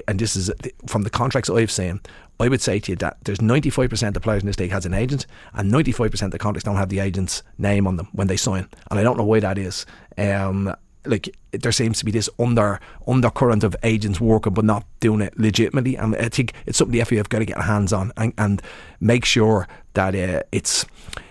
[0.08, 0.52] and this is
[0.88, 2.00] from the contracts I've seen,
[2.40, 4.94] I would say to you that there's 95% of players in this league has an
[4.94, 8.38] agent, and 95% of the contracts don't have the agent's name on them when they
[8.38, 9.86] sign, and I don't know why that is.
[10.18, 10.74] Um,
[11.06, 15.38] like there seems to be this under undercurrent of agents working but not doing it
[15.38, 18.12] legitimately and I think it's something the FA have got to get their hands on
[18.18, 18.62] and, and
[19.00, 20.86] make sure that uh, it's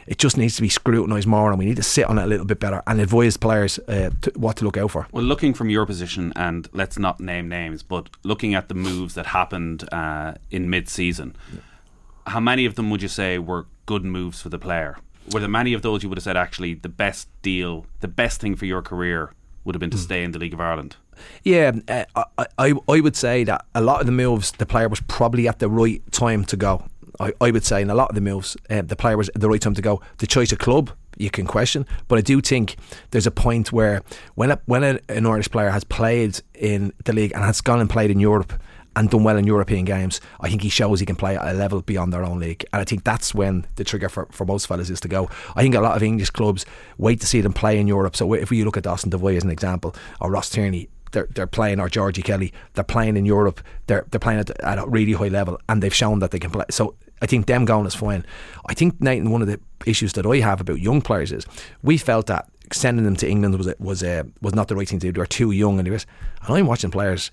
[0.06, 2.26] it just needs to be scrutinised more and we need to sit on it a
[2.26, 5.06] little bit better and advise players uh, to, what to look out for.
[5.12, 9.14] Well looking from your position and let's not name names but looking at the moves
[9.14, 11.60] that happened uh, in mid-season yeah.
[12.26, 14.98] how many of them would you say were good moves for the player?
[15.32, 18.40] Were there many of those you would have said actually the best deal, the best
[18.40, 19.32] thing for your career
[19.64, 20.02] would have been to Hmm.
[20.02, 20.96] stay in the League of Ireland.
[21.44, 22.04] Yeah, uh,
[22.38, 25.46] I, I I would say that a lot of the moves, the player was probably
[25.48, 26.84] at the right time to go.
[27.18, 29.40] I, I would say in a lot of the moves, uh, the player was at
[29.40, 30.00] the right time to go.
[30.18, 32.76] The choice of club, you can question, but I do think
[33.10, 34.00] there's a point where
[34.36, 37.80] when a, when a, an Irish player has played in the league and has gone
[37.80, 38.54] and played in Europe
[38.96, 41.52] and done well in European games, I think he shows he can play at a
[41.52, 42.64] level beyond their own league.
[42.72, 45.30] And I think that's when the trigger for, for most fellas is to go.
[45.54, 46.66] I think a lot of English clubs
[46.98, 48.16] wait to see them play in Europe.
[48.16, 51.46] So if we look at Dawson Devoy as an example, or Ross Tierney, they're, they're
[51.46, 55.12] playing, or Georgie Kelly, they're playing in Europe, they're, they're playing at, at a really
[55.12, 56.64] high level, and they've shown that they can play.
[56.70, 58.24] So I think them going is fine.
[58.68, 61.46] I think, Nathan, one of the issues that I have about young players is
[61.82, 65.00] we felt that sending them to England was was uh, was not the right thing
[65.00, 65.12] to do.
[65.12, 66.06] They were too young, and, and
[66.48, 67.32] I'm watching players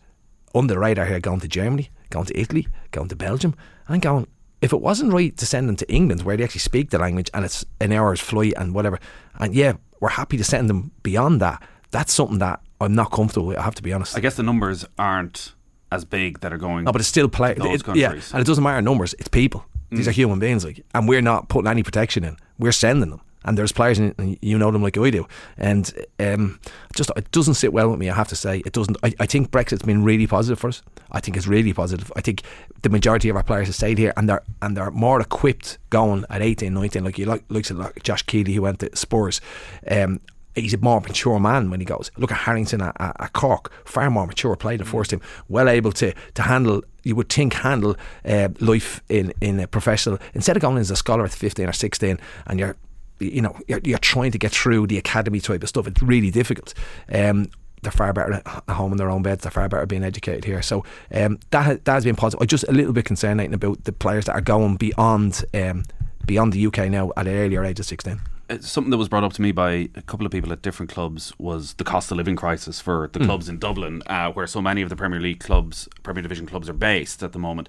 [0.58, 3.56] under the radar here going to Germany, going to Italy, going to Belgium,
[3.88, 4.28] and going.
[4.62, 7.30] If it wasn't right to send them to England, where they actually speak the language
[7.34, 9.00] and it's an hour's flight and whatever,
[9.40, 11.62] and yeah, we're happy to send them beyond that.
[11.92, 13.58] That's something that I'm not comfortable with.
[13.58, 14.18] I have to be honest.
[14.18, 15.54] I guess the numbers aren't
[15.92, 16.86] as big that are going.
[16.86, 17.54] No, but it's still play.
[17.54, 19.14] those It, yeah, and it doesn't matter numbers.
[19.20, 19.64] It's people.
[19.92, 20.10] These Mm.
[20.10, 22.36] are human beings, like, and we're not putting any protection in.
[22.60, 26.60] We're sending them, and there's players, and you know them like I do, and um,
[26.96, 28.10] just it doesn't sit well with me.
[28.10, 28.98] I have to say, it doesn't.
[29.04, 30.82] I, I think Brexit's been really positive for us.
[31.12, 32.12] I think it's really positive.
[32.16, 32.44] I think
[32.82, 36.26] the majority of our players have stayed here, and they're and they're more equipped going
[36.30, 37.04] at 18, 19.
[37.04, 39.42] Like you like looks like Josh Keeley who went to Spurs.
[39.90, 40.20] Um,
[40.56, 42.12] he's a more mature man when he goes.
[42.18, 45.70] Look at Harrington at, at, at Cork, far more mature, played the first team, well
[45.70, 46.84] able to to handle.
[47.04, 50.96] You would think handle uh, life in in a professional instead of going as a
[50.96, 52.76] scholar at fifteen or sixteen, and you're
[53.20, 55.88] you know you're, you're trying to get through the academy type of stuff.
[55.88, 56.74] It's really difficult.
[57.12, 57.50] Um,
[57.84, 59.44] they're far better at home in their own beds.
[59.44, 60.62] They're far better being educated here.
[60.64, 62.42] So um, that ha- that has been positive.
[62.42, 65.84] I'm just a little bit concerned about the players that are going beyond um,
[66.26, 68.20] beyond the UK now at an earlier age of sixteen.
[68.50, 70.90] Uh, something that was brought up to me by a couple of people at different
[70.92, 73.26] clubs was the cost of living crisis for the Mm.
[73.26, 76.70] clubs in Dublin, uh, where so many of the Premier League clubs, Premier Division clubs,
[76.70, 77.68] are based at the moment.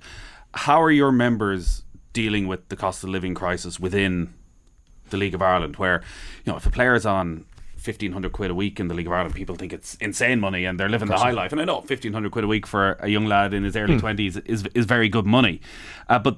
[0.55, 1.83] How are your members
[2.13, 4.33] dealing with the cost of living crisis within
[5.11, 5.77] the League of Ireland?
[5.77, 6.03] Where
[6.45, 7.45] you know, if a player's on
[7.77, 10.65] fifteen hundred quid a week in the League of Ireland, people think it's insane money
[10.65, 11.53] and they're living the high life.
[11.53, 13.95] And I know fifteen hundred quid a week for a young lad in his early
[13.95, 14.01] Hmm.
[14.01, 15.61] twenties is is very good money,
[16.09, 16.37] uh, but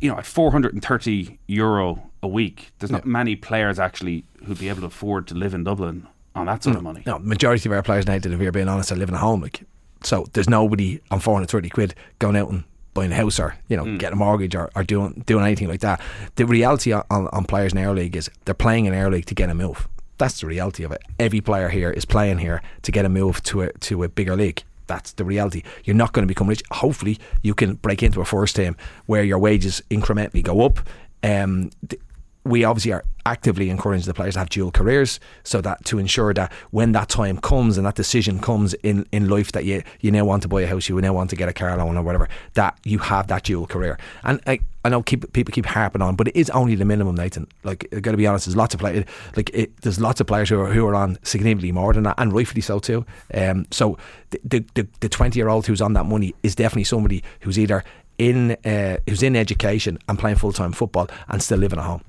[0.00, 4.80] you know, at 430 euro a week, there's not many players actually who'd be able
[4.80, 7.02] to afford to live in Dublin on that sort of money.
[7.06, 9.42] No, majority of our players now, if we're being honest, are living at home.
[9.42, 9.60] Like,
[10.02, 12.64] so there's nobody on 430 quid going out and
[12.94, 13.98] buying a house or you know Mm.
[13.98, 16.00] getting a mortgage or, or doing doing anything like that.
[16.36, 19.34] The reality on, on, players in our league is they're playing in our league to
[19.34, 19.88] get a move.
[20.18, 21.02] That's the reality of it.
[21.18, 24.36] Every player here is playing here to get a move to a to a bigger
[24.36, 24.62] league.
[24.86, 25.62] That's the reality.
[25.84, 26.62] You're not going to become rich.
[26.70, 28.76] Hopefully, you can break into a first team
[29.06, 30.78] where your wages incrementally go up.
[31.22, 32.00] Um, th-
[32.44, 36.34] we obviously are actively encouraging the players to have dual careers so that to ensure
[36.34, 40.10] that when that time comes and that decision comes in, in life that you you
[40.10, 42.02] now want to buy a house, you now want to get a car loan or
[42.02, 43.98] whatever, that you have that dual career.
[44.24, 47.14] And I, I know keep, people keep harping on, but it is only the minimum,
[47.14, 47.48] Nathan.
[47.62, 50.26] Like, I've got to be honest, there's lots of players, like, it, there's lots of
[50.26, 53.06] players who are, who are on significantly more than that, and rightfully so too.
[53.32, 53.96] Um, so
[54.30, 57.82] the, the, the 20 year old who's on that money is definitely somebody who's either
[58.18, 62.02] in uh, who's in education and playing full time football and still living at home.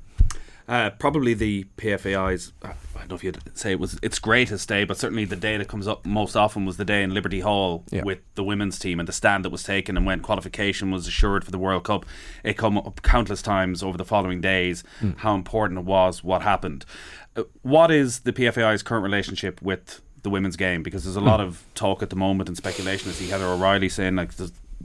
[0.67, 2.51] Uh, probably the PFAI's.
[2.63, 5.57] I don't know if you'd say it was its greatest day, but certainly the day
[5.57, 8.03] that comes up most often was the day in Liberty Hall Yeah.
[8.03, 11.43] with the women's team and the stand that was taken and when qualification was assured
[11.43, 12.05] for the World Cup.
[12.43, 14.83] It come up countless times over the following days
[15.17, 16.83] how important it was, what happened.
[17.35, 20.81] Uh, what is the PFAI's current relationship with the women's game?
[20.81, 23.09] Because there's a lot of talk at the moment and speculation.
[23.09, 24.31] I see Heather O'Reilly saying like.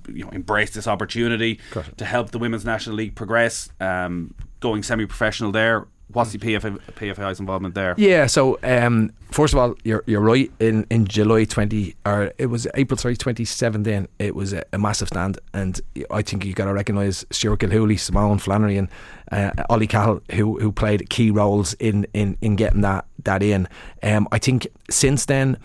[0.08, 1.58] You know, embrace this opportunity
[1.96, 3.68] to help the women's national league progress.
[3.80, 5.86] Um, going semi-professional there.
[6.12, 7.94] What's the PFA, PFAI's involvement there?
[7.96, 10.50] Yeah, so um, first of all, you're you're right.
[10.58, 14.08] In in July twenty, or it was April sorry twenty seventeen.
[14.18, 17.96] It was a, a massive stand, and I think you got to recognise Stuart Gilhooly,
[17.96, 18.88] Simone Flannery, and
[19.30, 23.68] uh, Ollie Cahill, who who played key roles in in in getting that that in.
[24.02, 25.58] Um, I think since then,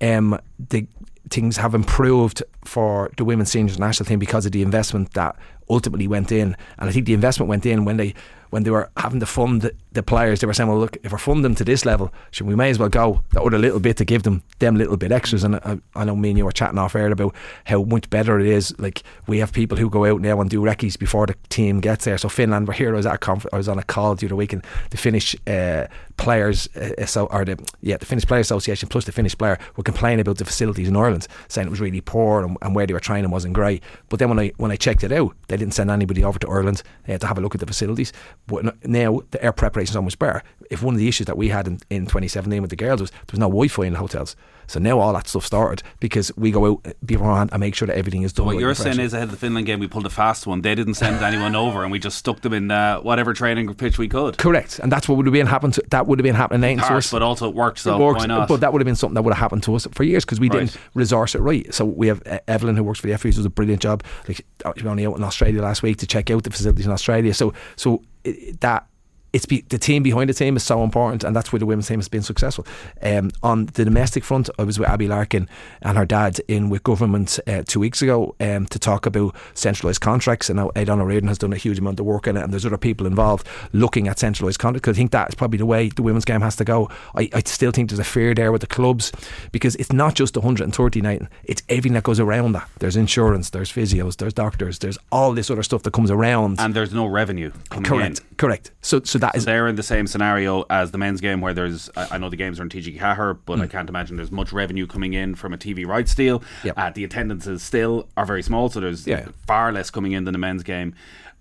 [0.00, 0.86] um, the
[1.28, 5.36] things have improved for the women's seniors national team because of the investment that
[5.68, 6.56] ultimately went in.
[6.78, 8.14] And I think the investment went in when they
[8.52, 10.40] when they were having to fund the, players.
[10.40, 12.68] They were saying, "Well, look, if we're funding them to this level, should we may
[12.68, 15.56] as well go that other little bit to give them them little bit extras." And
[15.56, 17.34] I, I know me and you were chatting off air about
[17.64, 18.78] how much better it is.
[18.78, 22.04] Like we have people who go out now and do recce's before the team gets
[22.04, 22.18] there.
[22.18, 22.92] So Finland, we're here.
[22.92, 24.98] I was at a conf- I was on a call the other week, and the
[24.98, 25.86] Finnish uh,
[26.18, 29.82] players, uh, so or the yeah, the Finnish Player Association plus the Finnish player were
[29.82, 32.92] complaining about the facilities in Ireland, saying it was really poor and, and where they
[32.92, 33.82] were training wasn't great.
[34.10, 36.48] But then when I when I checked it out, they didn't send anybody over to
[36.48, 38.12] Ireland They had to have a look at the facilities.
[38.46, 40.42] But now the air preparation is much better.
[40.70, 43.10] If one of the issues that we had in, in 2017 with the girls was
[43.10, 44.34] there was no Wi-Fi in the hotels,
[44.66, 47.96] so now all that stuff started because we go out beforehand and make sure that
[47.96, 48.46] everything is done.
[48.46, 50.62] What you're saying is ahead of the Finland game, we pulled a fast one.
[50.62, 53.98] They didn't send anyone over, and we just stuck them in uh, whatever training pitch
[53.98, 54.38] we could.
[54.38, 55.74] correct, and that's what would have been happened.
[55.74, 57.10] To, that would have been happening to us.
[57.10, 57.80] but also it worked.
[57.80, 58.48] So it works, why not?
[58.48, 60.40] But that would have been something that would have happened to us for years because
[60.40, 60.60] we Right.
[60.60, 61.72] didn't resource it right.
[61.74, 64.02] So we have uh, Evelyn who works for the FA, who does a brilliant job.
[64.26, 66.86] Like uh, she was only out in Australia last week to check out the facilities
[66.86, 67.34] in Australia.
[67.34, 68.86] So so it, that.
[69.32, 71.88] It's be, the team behind the team is so important, and that's where the women's
[71.88, 72.66] team has been successful.
[73.02, 75.48] Um, on the domestic front, I was with Abbie Larkin
[75.80, 80.00] and her dad in with government uh, two weeks ago um, to talk about centralised
[80.00, 80.50] contracts.
[80.50, 82.66] And now Ed O'Riordan has done a huge amount of work in it, and there's
[82.66, 84.82] other people involved looking at centralised contracts.
[84.82, 86.90] Because I think that is probably the way the women's game has to go.
[87.14, 89.12] I, I still think there's a fear there with the clubs
[89.50, 92.68] because it's not just the 130 night; it's everything that goes around that.
[92.78, 96.60] There's insurance, there's physios, there's doctors, there's all this other stuff that comes around.
[96.60, 98.36] and there's no revenue coming correct, in.
[98.36, 98.70] correct.
[98.82, 101.90] So so that is They're in the same scenario as the men's game, where there's.
[101.96, 103.62] I I know the games are in TG Ceathair, but Hmm.
[103.62, 106.42] I can't imagine there's much revenue coming in from a TV rights deal.
[106.64, 106.74] Yep.
[106.78, 109.26] Uh, the attendances still are very small, so there's Yeah.
[109.46, 110.94] far less coming in than the men's game.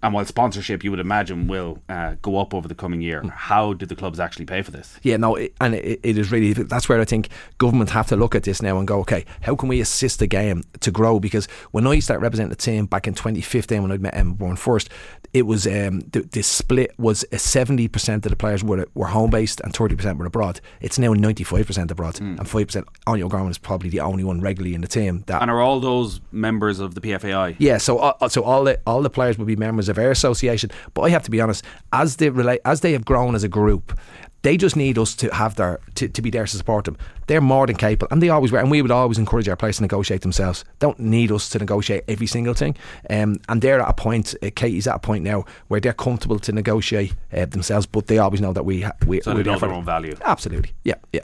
[0.04, 3.28] And while sponsorship, you would imagine, will uh, go up over the coming year, Hmm.
[3.30, 4.98] how do the clubs actually pay for this?
[5.04, 8.16] Yeah, no, it, and it, it is really that's where I think government have to
[8.16, 11.20] look at this now and go, okay, how can we assist the game to grow?
[11.20, 14.56] Because when I started representing the team back in 2015, when I met Emma Byrne
[14.56, 14.90] first,
[15.34, 19.30] it was um, the, the split was seventy percent of the players were were home
[19.30, 20.60] based and thirty percent were abroad.
[20.82, 22.88] It's now ninety five percent abroad, and five percent.
[23.08, 25.80] Áine O'Gorman is probably the only one regularly in the team that And are all
[25.80, 27.56] those members of the PFAI?
[27.60, 30.72] yeah, so uh, so all the all the players will be members of our association.
[30.94, 31.64] But I have to be honest,
[31.94, 33.98] as they relate, as they have grown as a group,
[34.44, 36.98] they just need us to have their to, to be there to support them.
[37.28, 38.60] They're more than capable, and they always were.
[38.60, 40.66] And we would always encourage our players to negotiate themselves.
[40.80, 42.76] Don't need us to negotiate every single thing.
[43.10, 44.34] Um, and they're at a point.
[44.42, 48.18] Uh, Katie's at a point now where they're comfortable to negotiate uh, themselves, but they
[48.18, 50.16] always know that we ha- we So they know their own value.
[50.24, 51.22] Absolutely, yeah, yeah.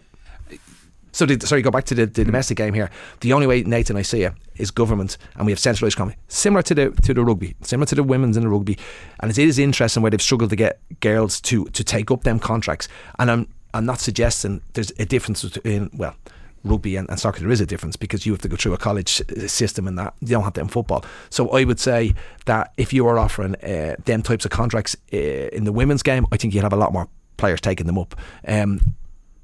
[1.17, 2.91] So, the, sorry, go back to the, the domestic game here.
[3.21, 6.61] The only way, Nathan, I see it is government, and we have centralised economy, similar
[6.61, 8.77] to the to the rugby, similar to the women's in the rugby,
[9.19, 12.37] and it is interesting where they've struggled to get girls to to take up them
[12.37, 12.87] contracts.
[13.17, 16.15] And I'm I'm not suggesting there's a difference between well.
[16.63, 18.77] Rugby and, and soccer, there is a difference because you have to go through a
[18.77, 21.05] college uh, system and that you don't have that in football.
[21.29, 22.13] So I would say
[22.45, 26.25] that if you are offering uh, them types of contracts uh, in the women's game,
[26.31, 27.07] I think you'd have a lot more
[27.37, 28.15] players taking them up.
[28.45, 28.81] Um,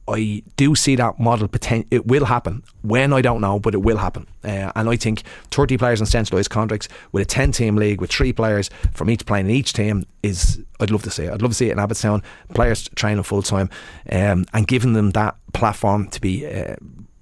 [0.07, 2.63] I do see that model poten- it will happen.
[2.81, 4.27] When I don't know but it will happen.
[4.43, 8.11] Uh, and I think 30 players in centralised contracts with a 10 team league with
[8.11, 11.31] three players from each playing in each team is I'd love to see it.
[11.33, 12.23] I'd love to see it in Abbottstown
[12.53, 13.69] players training full time
[14.11, 16.75] um, and giving them that platform to be uh,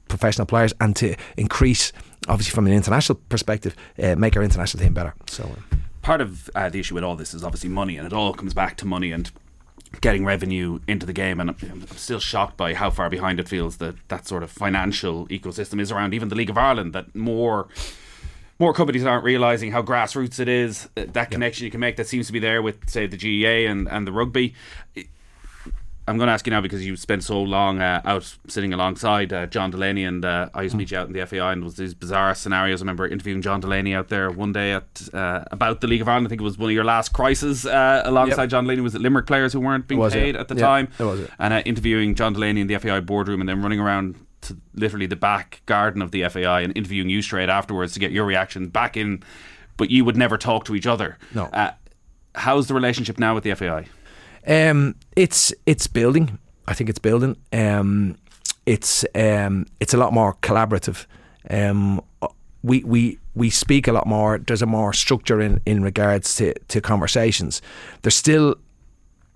[0.07, 1.93] professional players and to increase
[2.27, 5.13] obviously from an international perspective uh, make our international team better.
[5.27, 8.13] So uh, part of uh, the issue with all this is obviously money, and it
[8.13, 9.31] all comes back to money and
[9.99, 11.39] getting revenue into the game.
[11.39, 14.51] And I'm, I'm still shocked by how far behind it feels that that sort of
[14.51, 16.93] financial ecosystem is around even the League of Ireland.
[16.93, 17.67] That more.
[18.59, 20.87] More companies aren't realizing how grassroots it is.
[20.93, 23.87] That connection you can make that seems to be there with, say, the GAA and,
[23.87, 24.53] and the rugby.
[26.07, 29.31] I'm going to ask you now because you spent so long uh, out sitting alongside
[29.31, 31.61] uh, John Delaney, and uh, I used to meet you out in the FAI, and
[31.61, 32.81] it was these bizarre scenarios.
[32.81, 36.07] I remember interviewing John Delaney out there one day at uh, about the League of
[36.07, 36.27] Ireland.
[36.27, 38.49] I think it was one of your last crises uh, alongside Yep.
[38.49, 38.81] John Delaney.
[38.81, 40.87] Was it Limerick players who weren't being was, paid at the Yeah, time?
[40.99, 41.27] it was, yeah.
[41.39, 45.05] And uh, interviewing John Delaney in the FAI boardroom, and then running around to literally
[45.05, 48.69] the back garden of the FAI and interviewing you straight afterwards to get your reaction
[48.69, 49.21] back in.
[49.77, 51.17] But you would never talk to each other.
[51.33, 51.43] No.
[51.45, 51.71] Uh,
[52.33, 53.85] how's the relationship now with the FAI?
[54.47, 56.39] Um, it's it's building.
[56.67, 57.35] I think it's building.
[57.53, 58.17] Um,
[58.65, 61.05] it's um, it's a lot more collaborative.
[61.49, 62.01] Um,
[62.63, 64.37] we we we speak a lot more.
[64.37, 67.61] There's a more structure in, in regards to, to conversations.
[68.01, 68.55] There's still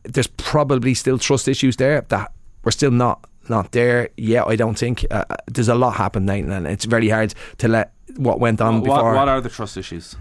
[0.03, 2.31] there's probably still trust issues there that
[2.63, 4.47] we're still not not there yet.
[4.47, 7.93] I don't think uh, there's a lot happened, Nathan, and it's very hard to let
[8.17, 9.13] what went on What, before.
[9.13, 10.15] what are the trust issues?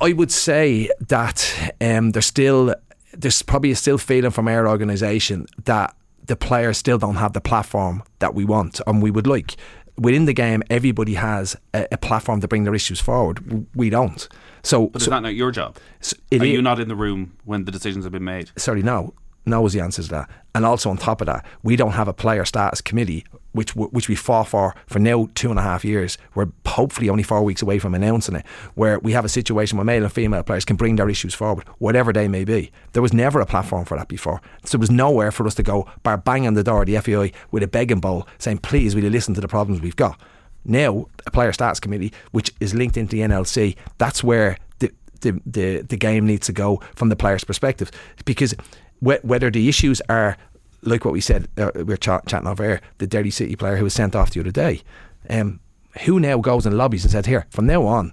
[0.00, 2.74] I would say that um, there's still
[3.12, 5.94] there's probably a still feeling from our organisation that
[6.26, 9.56] the players still don't have the platform that we want and we would like.
[9.98, 13.66] Within the game, everybody has a, a platform to bring their issues forward.
[13.74, 14.26] We don't.
[14.62, 15.76] So, But is so that not your job?
[16.00, 18.50] so Are you not in the room when the decisions have been made?
[18.56, 19.12] sorry, no.
[19.44, 20.30] No is the answer to that.
[20.54, 24.08] And also on top of that, we don't have a player status committee, which which
[24.08, 26.18] we fought for for now two and a half years.
[26.34, 29.84] We're hopefully only four weeks away from announcing it, where we have a situation where
[29.84, 32.70] male and female players can bring their issues forward, whatever they may be.
[32.92, 34.40] There was never a platform for that before.
[34.64, 37.32] So there was nowhere for us to go, bar banging the door of the FAI
[37.50, 40.20] with a begging bowl saying, please, will you listen to the problems we've got?
[40.64, 45.40] Now, a player status committee, which is linked into the NLC, that's where the the,
[45.44, 47.90] the, the game needs to go from the player's perspective.
[48.24, 48.54] Because
[49.00, 50.36] whether the issues are
[50.82, 53.76] like what we said, uh, we were ch- chatting over air, the Derry City player
[53.76, 54.82] who was sent off the other day,
[55.30, 55.60] um,
[56.04, 58.12] who now goes and lobbies and says, here, from now on,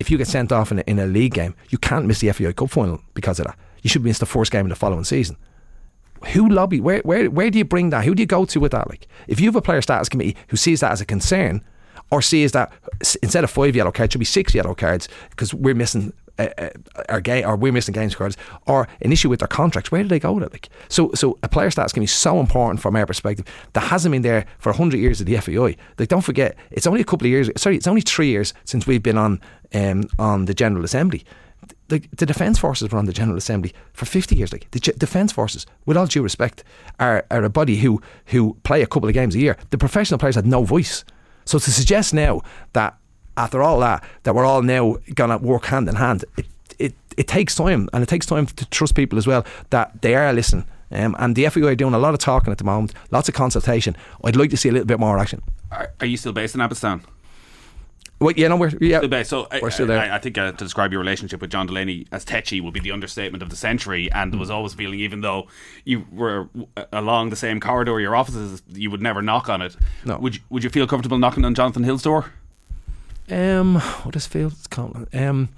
[0.00, 2.32] if you get sent off in a, in a league game, you can't miss the
[2.32, 3.56] FAI Cup final because of that.
[3.82, 5.36] You should miss the first game of the following season.
[6.32, 6.80] Who lobby?
[6.80, 8.04] Where, where, where do you bring that?
[8.04, 8.88] Who do you go to with that?
[8.88, 11.62] Like, if you have a player status committee who sees that as a concern,
[12.10, 12.72] or sees that
[13.22, 16.70] instead of five yellow cards, should be six yellow cards because we're missing uh, uh,
[17.08, 19.90] our game or we're missing games cards or an issue with their contracts.
[19.90, 20.52] Where do they go it?
[20.52, 24.12] Like so, so a player status can be so important from our perspective that hasn't
[24.12, 25.76] been there for hundred years of the FAI.
[25.98, 27.50] Like don't forget, it's only a couple of years.
[27.56, 29.40] Sorry, it's only three years since we've been on
[29.74, 31.24] um, on the General Assembly.
[31.88, 34.52] The, the Defence Forces were on the General Assembly for 50 years.
[34.52, 36.64] Like the Defence Forces, with all due respect,
[36.98, 39.56] are, are a body who who play a couple of games a year.
[39.70, 41.04] The professional players had no voice.
[41.44, 42.40] So to suggest now
[42.72, 42.96] that
[43.36, 46.46] after all that, that we're all now going to work hand in hand, it,
[46.78, 50.14] it, it takes time and it takes time to trust people as well that they
[50.14, 50.66] are listening.
[50.90, 53.34] Um, and the FAI are doing a lot of talking at the moment, lots of
[53.34, 53.96] consultation.
[54.24, 55.42] I'd like to see a little bit more action.
[55.70, 57.02] Are, are you still based in Abbottstown?
[58.22, 59.30] Well, yeah, no, we're yeah, still based.
[59.30, 59.98] So we're I, still there.
[59.98, 62.78] I, I think uh, to describe your relationship with John Delaney as tetchy would be
[62.78, 64.12] the understatement of the century.
[64.12, 64.38] And mm.
[64.38, 65.48] was always feeling, even though
[65.84, 66.48] you were
[66.92, 69.76] along the same corridor, your offices, you would never knock on it.
[70.04, 70.18] No.
[70.18, 72.26] Would you, Would you feel comfortable knocking on Jonathan Hill's door?
[73.32, 74.52] Um, what does feel?
[75.12, 75.48] Um,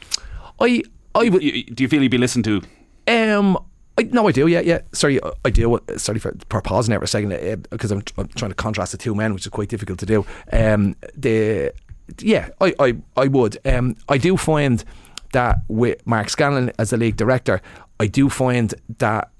[0.61, 0.83] I,
[1.15, 1.41] I would.
[1.41, 2.63] Do you feel you'd be listened to?
[3.07, 3.59] Um,
[3.99, 4.47] I, no, I do.
[4.47, 4.81] Yeah, yeah.
[4.93, 5.79] Sorry, I do.
[5.97, 8.93] Sorry for, for pausing there for a second because uh, I'm, I'm, trying to contrast
[8.93, 10.25] the two men, which is quite difficult to do.
[10.53, 11.73] Um, the
[12.21, 13.59] yeah, I, I, I would.
[13.65, 14.85] Um, I do find
[15.33, 17.61] that with Mark Scanlon as the league director,
[17.99, 19.31] I do find that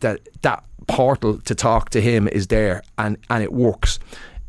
[0.00, 3.98] that that portal to talk to him is there and, and it works.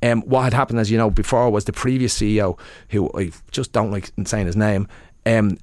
[0.04, 3.72] Um, what had happened, as you know, before was the previous CEO, who I just
[3.72, 4.88] don't like saying his name.
[5.26, 5.58] Um,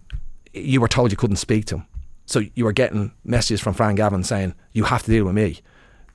[0.52, 1.86] you were told you couldn't speak to him,
[2.26, 5.60] so you were getting messages from Fran Gavin saying you have to deal with me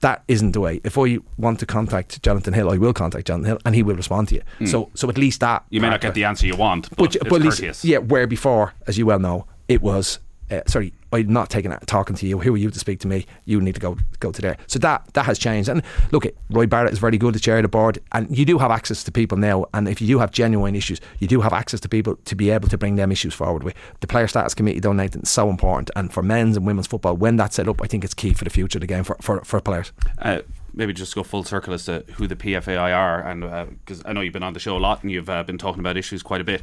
[0.01, 0.80] that isn't the way.
[0.84, 3.95] If I want to contact Jonathan Hill, I will contact Jonathan Hill, and he will
[3.95, 4.41] respond to you.
[4.59, 4.68] Mm.
[4.68, 7.30] So, so at least that you may not get the answer you want, but, but,
[7.30, 7.97] but at least, yeah.
[7.97, 12.15] Where before, as you well know, it was uh, sorry, I'm not taking that, talking
[12.15, 12.39] to you.
[12.39, 13.25] Who are you to speak to me?
[13.45, 14.57] You need to go go to there.
[14.67, 15.69] So that that has changed.
[15.69, 15.81] And
[16.11, 18.57] look, at Roy Barrett is very good to chair of the board, and you do
[18.57, 19.65] have access to people now.
[19.73, 22.49] And if you do have genuine issues, you do have access to people to be
[22.49, 23.75] able to bring them issues forward with.
[23.99, 25.91] The player status committee, though, Nathan, is so important.
[25.95, 28.43] And for men's and women's football, when that's set up, I think it's key for
[28.43, 29.91] the future of the game for for, for players.
[30.19, 30.39] Uh,
[30.73, 33.41] maybe just go full circle as to who the PFAI are, and
[33.79, 35.57] because uh, I know you've been on the show a lot and you've uh, been
[35.57, 36.61] talking about issues quite a bit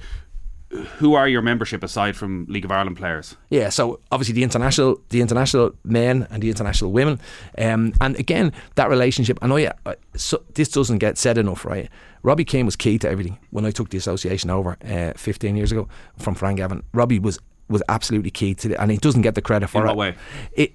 [0.98, 3.36] who are your membership aside from League of Ireland players?
[3.50, 7.20] Yeah, so obviously the international, the international men and the international women,
[7.58, 9.38] um, and again that relationship.
[9.42, 9.72] I know, yeah,
[10.14, 11.88] so this doesn't get said enough, right?
[12.22, 15.72] Robbie Keane was key to everything when I took the association over uh, 15 years
[15.72, 16.82] ago from Fran Gavin.
[16.92, 19.90] Robbie was was absolutely key to it, and he doesn't get the credit for in
[19.90, 19.96] it.
[19.96, 20.14] Way?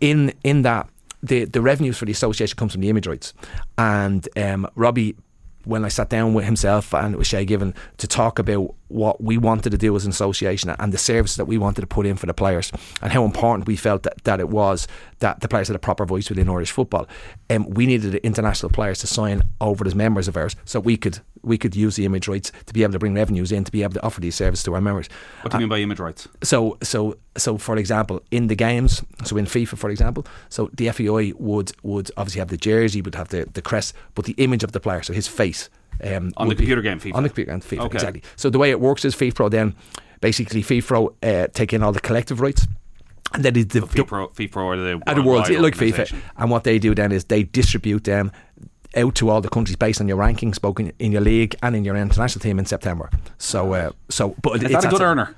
[0.02, 0.90] In in that
[1.22, 3.34] the the revenues for the association comes from the image rights,
[3.78, 5.16] and um, Robbie
[5.70, 9.38] when I sat down with himself and with Shay Given to talk about what we
[9.38, 12.16] wanted to do as an association and the services that we wanted to put in
[12.16, 12.72] for the players
[13.04, 14.88] and how important we felt that, that it was
[15.20, 17.08] that the players had a proper voice within Irish football.
[17.52, 21.20] Um, we needed international players to sign over as members of ours so we could
[21.44, 23.84] we could use the image rights to be able to bring revenues in to be
[23.84, 25.10] able to offer these services to our members.
[25.42, 26.28] What do you uh, mean by image rights?
[26.44, 30.90] So so so for example, in the games, so in FIFA for example, so the
[30.90, 34.64] FAI would would obviously have the jersey, would have the, the crest, but the image
[34.64, 35.70] of the player, so his face
[36.04, 37.16] um, on the computer game FIFA.
[37.16, 37.96] On the computer game FIFA, okay.
[37.98, 38.24] exactly.
[38.36, 39.76] So the way it works is FIFPro then
[40.22, 42.68] basically FIFPro uh, take in all the collective rights.
[43.34, 46.20] And then the, FIFPro, FIFPro are the, are the world like FIFA.
[46.38, 48.32] And what they do then is they distribute them
[48.96, 51.76] out to all the countries based on your rankings, both in, in your league and
[51.76, 53.10] in your international team in September.
[53.38, 55.36] So, uh, so but is that a good earner?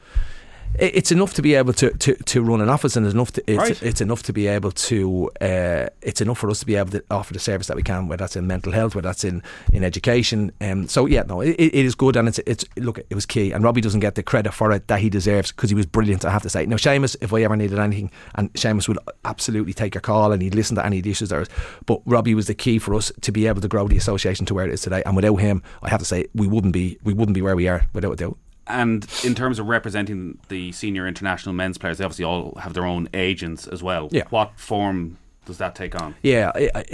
[0.80, 3.44] It's enough to be able to, to, to run an office and it's enough to,
[3.48, 3.84] it's, right.
[3.84, 7.04] it's enough to be able to uh, it's enough for us to be able to
[7.12, 9.44] offer the service that we can whether that's in mental health whether that's in,
[9.74, 10.52] in education.
[10.62, 13.52] Um, so yeah no it, it is good and it's it's look it was key.
[13.52, 16.26] And Robbie doesn't get the credit for it that he deserves because he was brilliant
[16.26, 16.66] I have to say.
[16.66, 20.42] Now Seamus if I ever needed anything and Seamus would absolutely take a call and
[20.42, 21.50] he'd listen to any of the issues there is
[21.86, 24.54] but Robbie was the key for us to be able to grow the association to
[24.54, 25.04] where it is today.
[25.06, 27.68] And without him I have to say we wouldn't be we wouldn't be where we
[27.68, 28.38] are without a doubt
[28.72, 32.86] and in terms of representing the senior international men's players, they obviously all have their
[32.86, 34.10] own agents as well.
[34.12, 34.24] Yeah.
[34.30, 36.16] What form does that take on?
[36.22, 36.52] Yeah,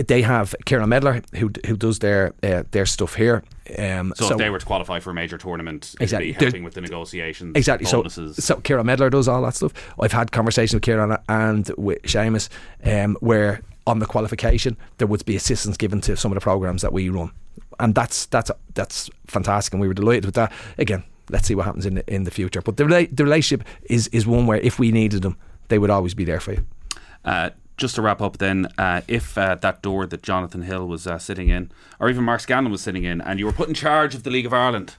[0.08, 3.44] they have Kieran Medler who who does their uh, their stuff here.
[3.78, 6.74] Um, so, so, if they were to qualify for a major tournament, exactly helping with
[6.74, 7.56] the negotiations.
[7.56, 7.90] Exactly.
[7.92, 8.38] Bonuses.
[8.38, 9.74] So, so Kieran Medler does all that stuff.
[10.00, 12.50] I've had conversations with Kieran and with Seamus,
[12.86, 16.82] um, where on the qualification there would be assistance given to some of the programs
[16.82, 17.32] that we run,
[17.80, 20.54] and that's that's that's fantastic, and we were delighted with that.
[20.78, 22.62] Again, let's see what happens in the, in the future.
[22.62, 25.90] But the, rela- the relationship is is one where if we needed them, they would
[25.90, 26.66] always be there for you.
[27.26, 31.06] Uh, just to wrap up, then, uh, if uh, that door that Jonathan Hill was
[31.06, 33.76] uh, sitting in, or even Mark Scanlon was sitting in, and you were put in
[33.76, 34.96] charge of the League of Ireland,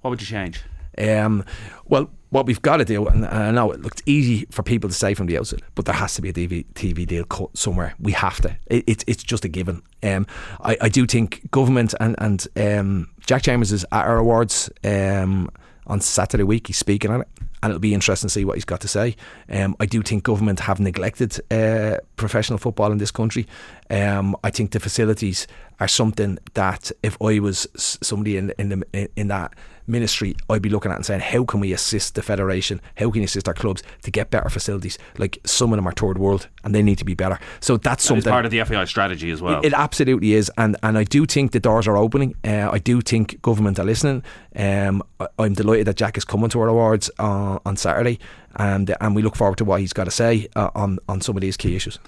[0.00, 0.62] what would you change?
[1.00, 1.44] Um,
[1.86, 4.94] well, what we've got to do, and I know it looks easy for people to
[4.94, 7.94] say from the outset, but there has to be a TV, deal cut somewhere.
[7.98, 8.56] We have to.
[8.66, 9.82] It, it's it's just a given.
[10.02, 10.26] Um,
[10.60, 15.50] I, I do think government and and um, Jack Chambers is at our awards um,
[15.88, 16.68] on Saturday week.
[16.68, 17.28] He's speaking on it,
[17.62, 19.16] and it'll be interesting to see what he's got to say.
[19.48, 23.48] Um, I do think government have neglected uh, professional football in this country.
[23.90, 25.48] Um, I think the facilities
[25.80, 29.54] are something that if I was somebody in in, the, in that
[29.86, 32.80] ministry, I'd be looking at and saying, how can we assist the federation?
[32.96, 34.98] How can you assist our clubs to get better facilities?
[35.18, 37.38] Like some of them are third world and they need to be better.
[37.60, 38.30] So that's That something.
[38.30, 39.58] part of the FAI strategy as well.
[39.60, 42.34] It, it absolutely is, and and I do think the doors are opening.
[42.44, 44.22] Uh, I do think government are listening.
[44.54, 48.18] Um, I, I'm delighted that Jack is coming to our awards uh, on Saturday,
[48.56, 51.36] and and we look forward to what he's got to say uh, on on some
[51.36, 51.98] of these key issues.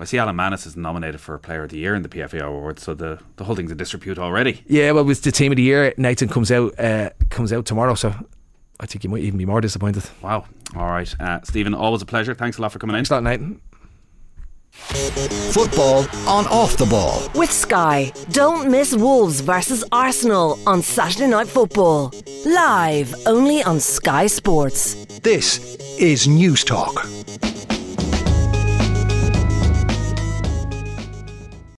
[0.00, 2.82] I see Alan Mannus is nominated for Player of the Year in the PFA Awards,
[2.82, 4.62] so the, the whole thing's in disrepute already.
[4.66, 7.94] Yeah, well, with the team of the year, Nathan comes out uh, comes out tomorrow,
[7.94, 8.14] so
[8.80, 10.04] I think you might even be more disappointed.
[10.22, 10.46] Wow.
[10.74, 11.14] All right.
[11.20, 12.34] Uh, Stephen, always a pleasure.
[12.34, 13.14] Thanks a lot for coming Thanks in.
[13.14, 13.60] a lot, Nathan.
[15.52, 17.28] Football on off the ball.
[17.34, 22.12] With Sky, don't miss Wolves versus Arsenal on Saturday Night Football.
[22.46, 24.94] Live only on Sky Sports.
[25.22, 27.04] This is Newstalk.